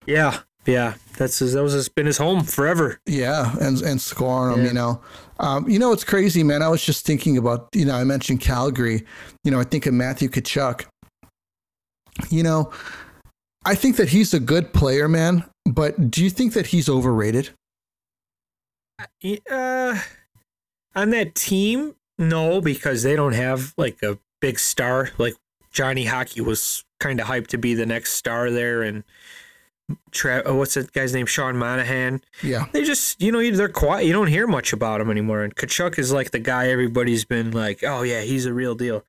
Yeah, 0.06 0.40
yeah. 0.66 0.96
That's 1.18 1.40
his, 1.40 1.54
that 1.54 1.62
was 1.64 1.74
his, 1.74 1.90
been 1.90 2.06
his 2.06 2.18
home 2.18 2.44
forever. 2.44 3.00
Yeah, 3.06 3.54
and 3.62 3.80
and 3.82 4.02
scoring 4.02 4.52
them, 4.56 4.62
Yeah. 4.62 4.68
you 4.68 4.74
know. 4.74 5.02
Um, 5.40 5.70
you 5.70 5.80
know, 5.80 5.92
it's 5.92 6.04
crazy, 6.04 6.44
man. 6.44 6.62
I 6.62 6.70
was 6.70 6.84
just 6.84 7.06
thinking 7.06 7.38
about, 7.38 7.68
you 7.74 7.86
know, 7.86 7.96
I 7.96 8.04
mentioned 8.04 8.42
Calgary. 8.42 9.06
You 9.44 9.52
know, 9.52 9.60
I 9.60 9.64
think 9.64 9.86
of 9.86 9.94
Matthew 9.94 10.30
Tkachuk. 10.30 10.86
You 12.30 12.44
know, 12.44 12.72
I 13.66 13.76
think 13.76 13.98
that 13.98 14.10
he's 14.10 14.34
a 14.34 14.40
good 14.40 14.74
player, 14.74 15.08
man. 15.08 15.44
But 15.66 16.12
do 16.12 16.24
you 16.24 16.30
think 16.30 16.54
that 16.54 16.68
he's 16.68 16.90
overrated? 16.90 17.52
Uh, 19.50 20.00
on 20.96 21.10
that 21.12 21.34
team, 21.36 21.96
no, 22.18 22.62
because 22.62 23.04
they 23.04 23.16
don't 23.16 23.34
have 23.34 23.74
like 23.78 24.02
a 24.04 24.18
big 24.42 24.60
star. 24.60 25.10
Like 25.18 25.36
Johnny 25.72 26.06
Hockey 26.06 26.42
was 26.42 26.84
kind 27.00 27.20
of 27.20 27.28
hyped 27.28 27.48
to 27.48 27.58
be 27.58 27.74
the 27.74 27.86
next 27.86 28.14
star 28.14 28.52
there, 28.52 28.84
and 28.84 29.04
Tra- 30.12 30.44
oh, 30.46 30.56
what's 30.56 30.74
that 30.76 30.92
guy's 30.94 31.14
name? 31.14 31.26
Sean 31.26 31.58
Monahan. 31.58 32.22
Yeah, 32.44 32.66
They 32.72 32.84
just, 32.84 33.22
you 33.22 33.32
know, 33.32 33.52
they're 33.52 33.70
quiet. 33.70 34.06
You 34.06 34.14
don't 34.14 34.28
hear 34.28 34.48
much 34.48 34.74
about 34.74 35.02
him 35.02 35.10
anymore. 35.10 35.44
And 35.44 35.56
Tkachuk 35.56 35.98
is 35.98 36.12
like 36.12 36.32
the 36.32 36.40
guy 36.40 36.70
everybody's 36.70 37.26
been 37.26 37.52
like, 37.52 37.84
oh 37.84 38.04
yeah, 38.04 38.22
he's 38.22 38.46
a 38.46 38.54
real 38.54 38.76
deal. 38.76 39.04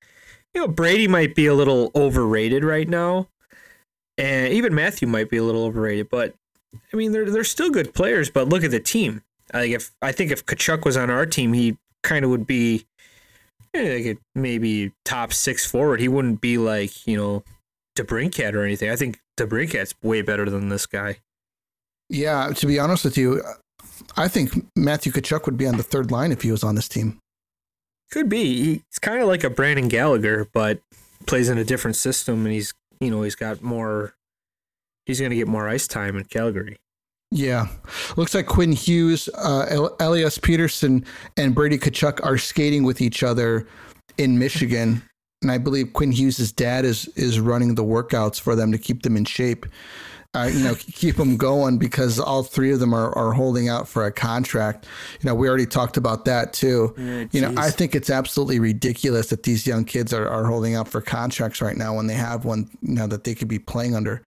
You 0.55 0.62
know, 0.62 0.68
Brady 0.68 1.09
might 1.09 1.35
be 1.35 1.47
a 1.47 1.55
little 1.55 1.90
overrated 1.95 2.62
right 2.62 2.88
now, 2.88 3.29
and 4.18 4.53
even 4.53 4.75
Matthew 4.75 5.09
might 5.09 5.31
be 5.31 5.38
a 5.38 5.42
little 5.42 5.64
overrated. 5.64 6.11
But 6.11 6.35
I 6.92 6.97
mean, 6.97 7.12
they're 7.12 7.31
they're 7.31 7.45
still 7.45 7.71
good 7.71 7.95
players. 7.95 8.31
But 8.31 8.49
look 8.49 8.62
at 8.64 8.71
the 8.71 8.81
team. 8.81 9.23
Like 9.55 9.71
if 9.71 9.92
I 10.03 10.12
think 10.12 10.31
if 10.31 10.45
Tkachuk 10.45 10.85
was 10.85 10.97
on 10.97 11.11
our 11.11 11.27
team, 11.27 11.53
he 11.53 11.79
kind 12.03 12.25
of 12.25 12.31
would 12.31 12.47
be 12.47 12.85
eh, 13.75 14.05
like 14.07 14.18
maybe 14.35 14.92
top 15.05 15.33
six 15.33 15.64
forward. 15.64 16.01
He 16.01 16.09
wouldn't 16.09 16.40
be 16.40 16.59
like 16.59 17.07
you 17.07 17.16
know 17.16 17.45
DeBrincat 17.97 18.55
or 18.55 18.64
anything. 18.64 18.90
I 18.90 18.97
think 18.97 19.21
DeBrincat's 19.38 19.95
way 20.03 20.23
better 20.23 20.49
than 20.51 20.68
this 20.68 20.87
guy. 20.87 21.18
yeah. 22.09 22.49
To 22.55 22.66
be 22.66 22.79
honest 22.79 23.05
with 23.05 23.16
you, 23.16 23.42
I 24.16 24.29
think 24.29 24.66
Matthew 24.77 25.12
Tkachuk 25.12 25.47
would 25.47 25.57
be 25.57 25.66
on 25.66 25.77
the 25.77 25.83
third 25.83 26.11
line 26.11 26.33
if 26.33 26.42
he 26.42 26.51
was 26.51 26.62
on 26.64 26.75
this 26.75 26.88
team. 26.88 27.18
Could 28.11 28.29
be. 28.29 28.75
He's 28.75 28.99
kind 29.01 29.23
of 29.23 29.29
like 29.29 29.42
a 29.45 29.51
Brendan 29.51 29.88
Gallagher, 29.88 30.49
but 30.53 30.81
plays 31.27 31.49
in 31.49 31.57
a 31.57 31.64
different 31.64 31.97
system, 31.97 32.45
and 32.45 32.53
he's 32.55 32.75
you 33.01 33.11
know 33.11 33.23
he's 33.23 33.35
got 33.35 33.62
more. 33.62 34.14
He's 35.07 35.21
gonna 35.21 35.35
get 35.35 35.49
more 35.49 35.68
ice 35.68 35.88
time 35.88 36.16
in 36.16 36.25
Calgary. 36.25 36.79
Yeah. 37.31 37.68
Looks 38.16 38.35
like 38.35 38.47
Quinn 38.47 38.73
Hughes, 38.73 39.31
uh, 39.38 39.88
Elias 39.99 40.37
Pettersson, 40.37 41.07
and 41.38 41.55
Brady 41.55 41.79
Tkachuk 41.79 42.23
are 42.23 42.37
skating 42.37 42.85
with 42.85 43.01
each 43.01 43.23
other 43.23 43.66
in 44.18 44.38
Michigan. 44.38 45.03
And 45.43 45.51
I 45.51 45.59
believe 45.59 45.93
Quinn 45.93 46.13
Hughes' 46.13 46.53
dad 46.53 46.85
is 46.85 47.09
is 47.09 47.39
running 47.41 47.75
the 47.75 47.85
workouts 47.85 48.41
for 48.41 48.55
them 48.57 48.73
to 48.73 48.79
keep 48.79 49.03
them 49.03 49.17
in 49.17 49.25
shape. 49.25 49.67
Uh, 50.35 50.49
you 50.51 50.65
know, 50.65 50.75
keep 50.79 51.17
them 51.17 51.37
going 51.37 51.77
because 51.77 52.19
all 52.19 52.43
three 52.43 52.73
of 52.73 52.81
them 52.81 52.95
are, 52.95 53.13
are 53.19 53.33
holding 53.33 53.69
out 53.69 53.87
for 53.87 54.07
a 54.07 54.13
contract. 54.13 54.87
You 55.21 55.27
know, 55.29 55.35
we 55.35 55.47
already 55.47 55.67
talked 55.67 55.99
about 55.99 56.25
that 56.25 56.55
too. 56.55 56.95
Yeah, 56.97 57.25
you 57.33 57.41
know. 57.43 57.53
I 57.59 57.69
think 57.71 57.95
it's 57.95 58.09
absolutely 58.09 58.59
ridiculous 58.59 59.27
that 59.29 59.43
these 59.43 59.67
young 59.67 59.85
kids 59.85 60.15
are, 60.15 60.27
are 60.27 60.47
holding 60.47 60.75
out 60.75 60.89
for 60.89 61.03
contracts 61.03 61.61
right 61.61 61.77
now 61.77 61.95
when 61.95 62.07
they 62.07 62.15
have 62.15 62.47
one, 62.47 62.71
you 62.81 62.95
know, 62.95 63.07
that 63.09 63.25
they 63.25 63.35
could 63.35 63.49
be 63.49 63.59
playing 63.59 63.95
under. 63.95 64.23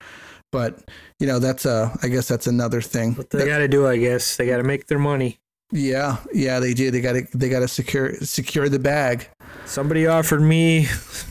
but 0.51 0.89
you 1.19 1.27
know 1.27 1.39
that's 1.39 1.65
a 1.65 1.91
I 2.03 2.07
guess 2.07 2.27
that's 2.27 2.47
another 2.47 2.81
thing. 2.81 3.15
What 3.15 3.29
they 3.29 3.45
got 3.45 3.57
to 3.59 3.67
do, 3.67 3.87
I 3.87 3.97
guess, 3.97 4.37
they 4.37 4.45
got 4.45 4.57
to 4.57 4.63
make 4.63 4.87
their 4.87 4.99
money. 4.99 5.39
Yeah, 5.71 6.17
yeah, 6.33 6.59
they 6.59 6.73
do. 6.73 6.91
They 6.91 7.01
got 7.01 7.13
to 7.13 7.25
they 7.37 7.49
got 7.49 7.59
to 7.59 7.67
secure 7.67 8.13
secure 8.21 8.69
the 8.69 8.79
bag. 8.79 9.27
Somebody 9.65 10.07
offered 10.07 10.41
me 10.41 10.87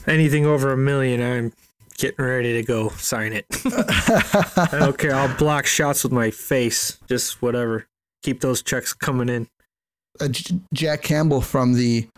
anything 0.07 0.45
over 0.45 0.73
a 0.73 0.77
million. 0.77 1.23
I'm 1.23 1.53
getting 1.97 2.25
ready 2.25 2.53
to 2.55 2.63
go 2.63 2.91
sign 2.91 3.33
it. 3.33 3.47
I 3.65 4.69
don't 4.79 4.99
care. 4.99 5.15
I'll 5.15 5.35
block 5.37 5.67
shots 5.67 6.03
with 6.05 6.13
my 6.13 6.31
face. 6.31 6.99
Just 7.09 7.41
whatever. 7.41 7.87
Keep 8.23 8.41
those 8.41 8.63
checks 8.63 8.93
coming 8.93 9.29
in. 9.29 9.49
Uh, 10.21 10.29
Jack 10.73 11.03
Campbell 11.03 11.41
from 11.41 11.73
the 11.75 12.09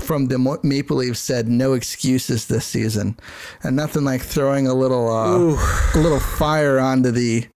from 0.00 0.26
the 0.26 0.58
Maple 0.62 0.98
Leafs 0.98 1.18
said 1.18 1.48
no 1.48 1.72
excuses 1.72 2.46
this 2.46 2.66
season, 2.66 3.18
and 3.62 3.74
nothing 3.74 4.04
like 4.04 4.20
throwing 4.20 4.66
a 4.66 4.74
little 4.74 5.08
uh, 5.10 5.56
a 5.94 5.98
little 5.98 6.20
fire 6.20 6.78
onto 6.78 7.10
the 7.10 7.46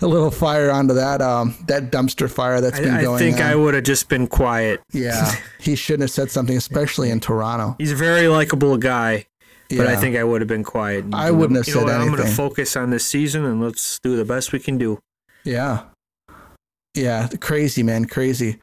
a 0.00 0.06
little 0.06 0.30
fire 0.30 0.70
onto 0.70 0.94
that 0.94 1.20
um 1.20 1.54
that 1.66 1.90
dumpster 1.90 2.30
fire 2.30 2.60
that's 2.60 2.78
been 2.78 2.94
I, 2.94 3.12
I 3.12 3.18
think 3.18 3.36
on. 3.36 3.42
I 3.42 3.54
would 3.56 3.74
have 3.74 3.82
just 3.84 4.08
been 4.08 4.28
quiet. 4.28 4.80
yeah, 4.92 5.34
he 5.60 5.74
shouldn't 5.74 6.02
have 6.02 6.10
said 6.12 6.30
something, 6.30 6.56
especially 6.56 7.10
in 7.10 7.18
Toronto. 7.18 7.74
He's 7.78 7.92
a 7.92 7.96
very 7.96 8.28
likable 8.28 8.76
guy, 8.76 9.26
but 9.68 9.86
I 9.88 9.96
think 9.96 10.16
I 10.16 10.22
would 10.22 10.40
have 10.40 10.48
been 10.48 10.64
quiet. 10.64 11.06
I 11.12 11.32
wouldn't 11.32 11.56
have 11.56 11.66
You 11.66 11.74
know 11.74 11.80
said 11.80 11.86
what, 11.86 12.00
I'm 12.00 12.14
going 12.14 12.28
to 12.28 12.34
focus 12.34 12.76
on 12.76 12.90
this 12.90 13.04
season 13.04 13.44
and 13.44 13.60
let's 13.60 13.98
do 13.98 14.16
the 14.16 14.24
best 14.24 14.52
we 14.52 14.60
can 14.60 14.78
do. 14.78 15.00
Yeah. 15.44 15.86
Yeah, 16.94 17.28
crazy 17.40 17.82
man, 17.82 18.06
crazy. 18.06 18.60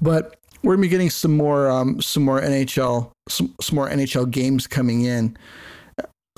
But 0.00 0.36
we're 0.62 0.74
gonna 0.74 0.82
be 0.82 0.88
getting 0.88 1.10
some 1.10 1.36
more 1.36 1.70
um 1.70 2.00
some 2.00 2.24
more 2.24 2.40
NHL 2.40 3.10
some, 3.28 3.54
some 3.60 3.76
more 3.76 3.88
NHL 3.88 4.30
games 4.30 4.66
coming 4.66 5.02
in. 5.02 5.36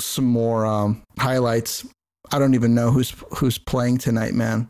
Some 0.01 0.27
more 0.27 0.67
um 0.67 1.03
highlights. 1.19 1.87
I 2.31 2.39
don't 2.39 2.55
even 2.55 2.75
know 2.75 2.91
who's 2.91 3.15
who's 3.37 3.59
playing 3.59 3.99
tonight, 3.99 4.35
man. 4.35 4.69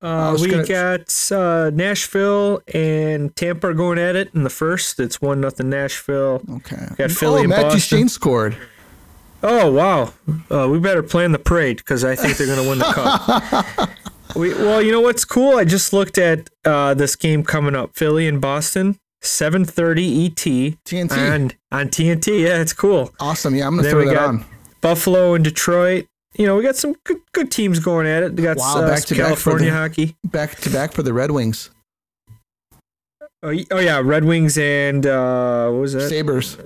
Uh, 0.00 0.36
we 0.40 0.48
gonna- 0.48 0.64
got 0.64 1.32
uh, 1.32 1.70
Nashville 1.70 2.62
and 2.72 3.34
Tampa 3.34 3.68
are 3.68 3.74
going 3.74 3.98
at 3.98 4.14
it 4.14 4.30
in 4.32 4.44
the 4.44 4.50
first. 4.50 5.00
It's 5.00 5.20
one 5.20 5.40
nothing 5.40 5.70
Nashville. 5.70 6.40
Okay. 6.48 6.86
Got 6.96 7.10
Philly 7.10 7.40
oh, 7.40 7.40
and 7.40 7.48
Matt 7.48 7.62
Boston. 7.62 7.98
Duchene 7.98 8.08
scored. 8.08 8.56
Oh 9.42 9.70
wow, 9.70 10.12
uh, 10.50 10.68
we 10.68 10.80
better 10.80 11.02
plan 11.02 11.30
the 11.30 11.38
parade 11.38 11.76
because 11.76 12.04
I 12.04 12.16
think 12.16 12.36
they're 12.36 12.48
going 12.48 12.60
to 12.60 12.68
win 12.68 12.78
the 12.78 12.84
cup. 12.84 13.90
we, 14.34 14.54
well, 14.54 14.82
you 14.82 14.92
know 14.92 15.00
what's 15.00 15.24
cool? 15.24 15.56
I 15.56 15.64
just 15.64 15.92
looked 15.92 16.18
at 16.18 16.50
uh, 16.64 16.94
this 16.94 17.16
game 17.16 17.44
coming 17.44 17.74
up: 17.74 17.94
Philly 17.94 18.26
and 18.28 18.40
Boston, 18.40 18.98
7:30 19.22 20.26
ET 20.26 20.34
TNT. 20.84 21.12
on 21.34 21.52
on 21.72 21.88
TNT. 21.88 22.40
Yeah, 22.42 22.60
it's 22.60 22.72
cool. 22.72 23.12
Awesome. 23.20 23.54
Yeah, 23.54 23.66
I'm 23.66 23.72
gonna 23.76 23.82
Then 23.82 23.90
throw 23.92 24.00
we 24.00 24.06
that 24.08 24.14
got 24.14 24.28
on. 24.28 24.44
Buffalo 24.80 25.34
and 25.34 25.42
Detroit. 25.44 26.06
You 26.36 26.46
know, 26.46 26.56
we 26.56 26.62
got 26.62 26.76
some 26.76 26.94
good, 27.04 27.18
good 27.32 27.50
teams 27.50 27.80
going 27.80 28.06
at 28.06 28.22
it. 28.22 28.34
We 28.34 28.42
got 28.44 28.58
Wow, 28.58 28.82
uh, 28.82 28.88
back 28.88 29.02
to 29.06 29.14
back 29.14 29.24
California 29.24 29.70
the- 29.70 29.76
hockey. 29.76 30.16
Back 30.24 30.56
to 30.60 30.70
back 30.70 30.92
for 30.92 31.02
the 31.02 31.12
Red 31.12 31.30
Wings. 31.32 31.70
Oh, 33.42 33.52
oh 33.70 33.78
yeah, 33.78 34.00
Red 34.04 34.24
Wings 34.24 34.58
and 34.58 35.06
uh, 35.06 35.68
what 35.70 35.80
was 35.80 35.92
that? 35.94 36.08
Sabres. 36.08 36.56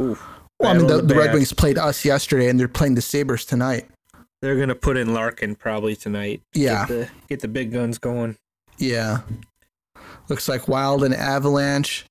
Ooh, 0.00 0.18
Well, 0.60 0.70
I 0.70 0.78
mean, 0.78 0.86
the, 0.86 1.00
the 1.02 1.14
Red 1.14 1.32
Wings 1.34 1.52
played 1.54 1.78
us 1.78 2.04
yesterday, 2.04 2.48
and 2.48 2.60
they're 2.60 2.68
playing 2.68 2.94
the 2.94 3.00
Sabres 3.02 3.44
tonight. 3.46 3.86
They're 4.42 4.56
gonna 4.58 4.74
put 4.74 4.96
in 4.96 5.12
Larkin 5.14 5.54
probably 5.56 5.96
tonight. 5.96 6.42
Yeah. 6.54 6.86
get 6.86 6.88
the, 6.88 7.10
get 7.28 7.40
the 7.40 7.48
big 7.48 7.72
guns 7.72 7.98
going. 7.98 8.36
Yeah. 8.78 9.18
Looks 10.28 10.48
like 10.48 10.68
Wild 10.68 11.02
and 11.04 11.14
Avalanche. 11.14 12.04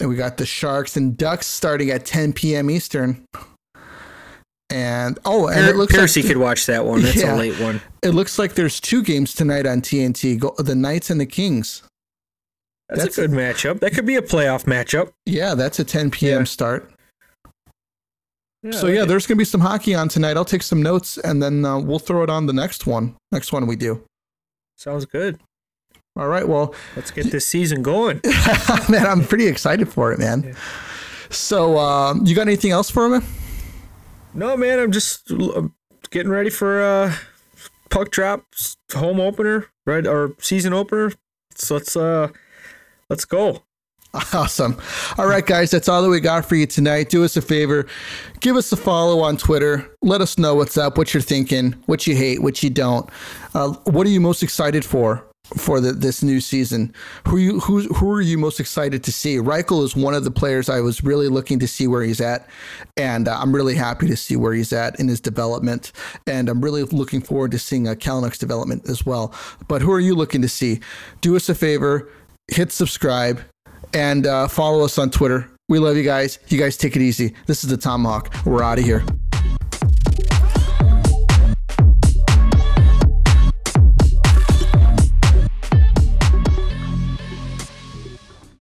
And 0.00 0.08
we 0.08 0.16
got 0.16 0.38
the 0.38 0.46
Sharks 0.46 0.96
and 0.96 1.16
Ducks 1.16 1.46
starting 1.46 1.90
at 1.90 2.04
10 2.04 2.32
p.m. 2.32 2.68
Eastern. 2.70 3.24
And 4.70 5.18
oh, 5.24 5.46
and 5.48 5.66
it 5.66 5.76
looks 5.76 5.92
Piercy 5.94 6.22
like 6.22 6.28
could 6.28 6.38
watch 6.38 6.66
that 6.66 6.84
one. 6.84 7.02
That's 7.02 7.16
Yeah. 7.16 7.34
a 7.34 7.36
late 7.36 7.60
one. 7.60 7.80
it 8.02 8.10
looks 8.10 8.38
like 8.38 8.54
there's 8.54 8.80
two 8.80 9.02
games 9.02 9.34
tonight 9.34 9.66
on 9.66 9.82
TNT. 9.82 10.38
Go, 10.38 10.54
the 10.58 10.74
Knights 10.74 11.10
and 11.10 11.20
the 11.20 11.26
Kings. 11.26 11.82
That's, 12.88 13.00
That's- 13.02 13.18
a 13.18 13.28
good 13.28 13.30
matchup. 13.30 13.80
That 13.80 13.92
could 13.94 14.06
be 14.06 14.16
a 14.16 14.22
playoff 14.22 14.64
matchup. 14.64 15.12
Yeah, 15.26 15.54
that's 15.54 15.78
a 15.78 15.84
10 15.84 16.10
p.m. 16.10 16.40
Yeah. 16.40 16.44
start. 16.44 16.90
Yeah, 18.64 18.70
so 18.70 18.86
yeah, 18.86 19.04
there's 19.04 19.26
gonna 19.26 19.36
be 19.36 19.44
some 19.44 19.60
hockey 19.60 19.94
on 19.94 20.08
tonight. 20.08 20.38
I'll 20.38 20.44
take 20.44 20.62
some 20.62 20.82
notes 20.82 21.18
and 21.18 21.42
then 21.42 21.66
uh, 21.66 21.78
we'll 21.78 21.98
throw 21.98 22.22
it 22.22 22.30
on 22.30 22.46
the 22.46 22.54
next 22.54 22.86
one. 22.86 23.14
Next 23.30 23.52
one 23.52 23.66
we 23.66 23.76
do. 23.76 24.02
sounds 24.76 25.04
good. 25.04 25.38
All 26.16 26.28
right. 26.28 26.48
Well, 26.48 26.74
Let's 26.96 27.10
get 27.10 27.30
this 27.30 27.46
season 27.46 27.82
going. 27.82 28.20
man, 28.88 29.06
I'm 29.06 29.24
pretty 29.24 29.48
excited 29.48 29.88
for 29.88 30.12
it, 30.12 30.18
man. 30.18 30.56
So, 31.28 31.76
um, 31.76 32.24
you 32.24 32.34
got 32.34 32.42
anything 32.42 32.70
else 32.70 32.88
for 32.88 33.08
me? 33.08 33.26
No, 34.32 34.56
man, 34.56 34.78
I'm 34.78 34.92
just 34.92 35.30
uh, 35.30 35.62
getting 36.10 36.30
ready 36.30 36.50
for 36.50 36.80
uh, 36.80 37.14
puck 37.90 38.10
drop 38.10 38.46
home 38.94 39.20
opener, 39.20 39.66
right? 39.84 40.06
Or 40.06 40.34
season 40.38 40.72
opener. 40.72 41.12
So 41.54 41.74
let's 41.74 41.96
uh, 41.96 42.28
let's 43.10 43.24
go. 43.24 43.62
Awesome. 44.32 44.76
All 45.18 45.26
right, 45.26 45.44
guys, 45.44 45.70
that's 45.70 45.88
all 45.88 46.02
that 46.02 46.08
we 46.08 46.20
got 46.20 46.44
for 46.44 46.54
you 46.54 46.66
tonight. 46.66 47.08
Do 47.08 47.24
us 47.24 47.36
a 47.36 47.42
favor, 47.42 47.86
give 48.40 48.56
us 48.56 48.70
a 48.72 48.76
follow 48.76 49.20
on 49.20 49.36
Twitter. 49.36 49.88
Let 50.02 50.20
us 50.20 50.38
know 50.38 50.54
what's 50.54 50.76
up, 50.76 50.98
what 50.98 51.14
you're 51.14 51.20
thinking, 51.20 51.72
what 51.86 52.06
you 52.06 52.14
hate, 52.14 52.42
what 52.42 52.62
you 52.62 52.70
don't. 52.70 53.08
Uh, 53.54 53.72
what 53.84 54.06
are 54.06 54.10
you 54.10 54.20
most 54.20 54.42
excited 54.42 54.84
for 54.84 55.24
for 55.56 55.80
the, 55.80 55.92
this 55.92 56.22
new 56.22 56.40
season? 56.40 56.92
Who 57.26 57.38
you 57.38 57.60
who 57.60 57.82
who 57.94 58.10
are 58.12 58.20
you 58.20 58.38
most 58.38 58.60
excited 58.60 59.02
to 59.04 59.12
see? 59.12 59.36
Reichel 59.36 59.82
is 59.82 59.96
one 59.96 60.14
of 60.14 60.24
the 60.24 60.30
players 60.30 60.68
I 60.68 60.80
was 60.80 61.02
really 61.02 61.28
looking 61.28 61.58
to 61.60 61.68
see 61.68 61.86
where 61.86 62.02
he's 62.02 62.20
at, 62.20 62.48
and 62.96 63.26
uh, 63.26 63.36
I'm 63.38 63.54
really 63.54 63.74
happy 63.74 64.06
to 64.08 64.16
see 64.16 64.36
where 64.36 64.52
he's 64.52 64.72
at 64.72 64.98
in 65.00 65.08
his 65.08 65.20
development. 65.20 65.92
And 66.26 66.48
I'm 66.48 66.60
really 66.60 66.84
looking 66.84 67.20
forward 67.20 67.50
to 67.52 67.58
seeing 67.58 67.88
uh, 67.88 67.94
Kalynuk's 67.94 68.38
development 68.38 68.88
as 68.88 69.04
well. 69.04 69.34
But 69.66 69.82
who 69.82 69.92
are 69.92 70.00
you 70.00 70.14
looking 70.14 70.42
to 70.42 70.48
see? 70.48 70.80
Do 71.20 71.36
us 71.36 71.48
a 71.48 71.54
favor, 71.54 72.10
hit 72.48 72.70
subscribe 72.72 73.40
and 73.94 74.26
uh, 74.26 74.48
follow 74.48 74.84
us 74.84 74.98
on 74.98 75.10
Twitter. 75.10 75.50
We 75.68 75.78
love 75.78 75.96
you 75.96 76.02
guys. 76.02 76.38
You 76.48 76.58
guys 76.58 76.76
take 76.76 76.94
it 76.96 77.02
easy. 77.02 77.34
This 77.46 77.64
is 77.64 77.70
the 77.70 77.76
Tomahawk. 77.76 78.34
We're 78.44 78.62
out 78.62 78.78
of 78.78 78.84
here. 78.84 79.02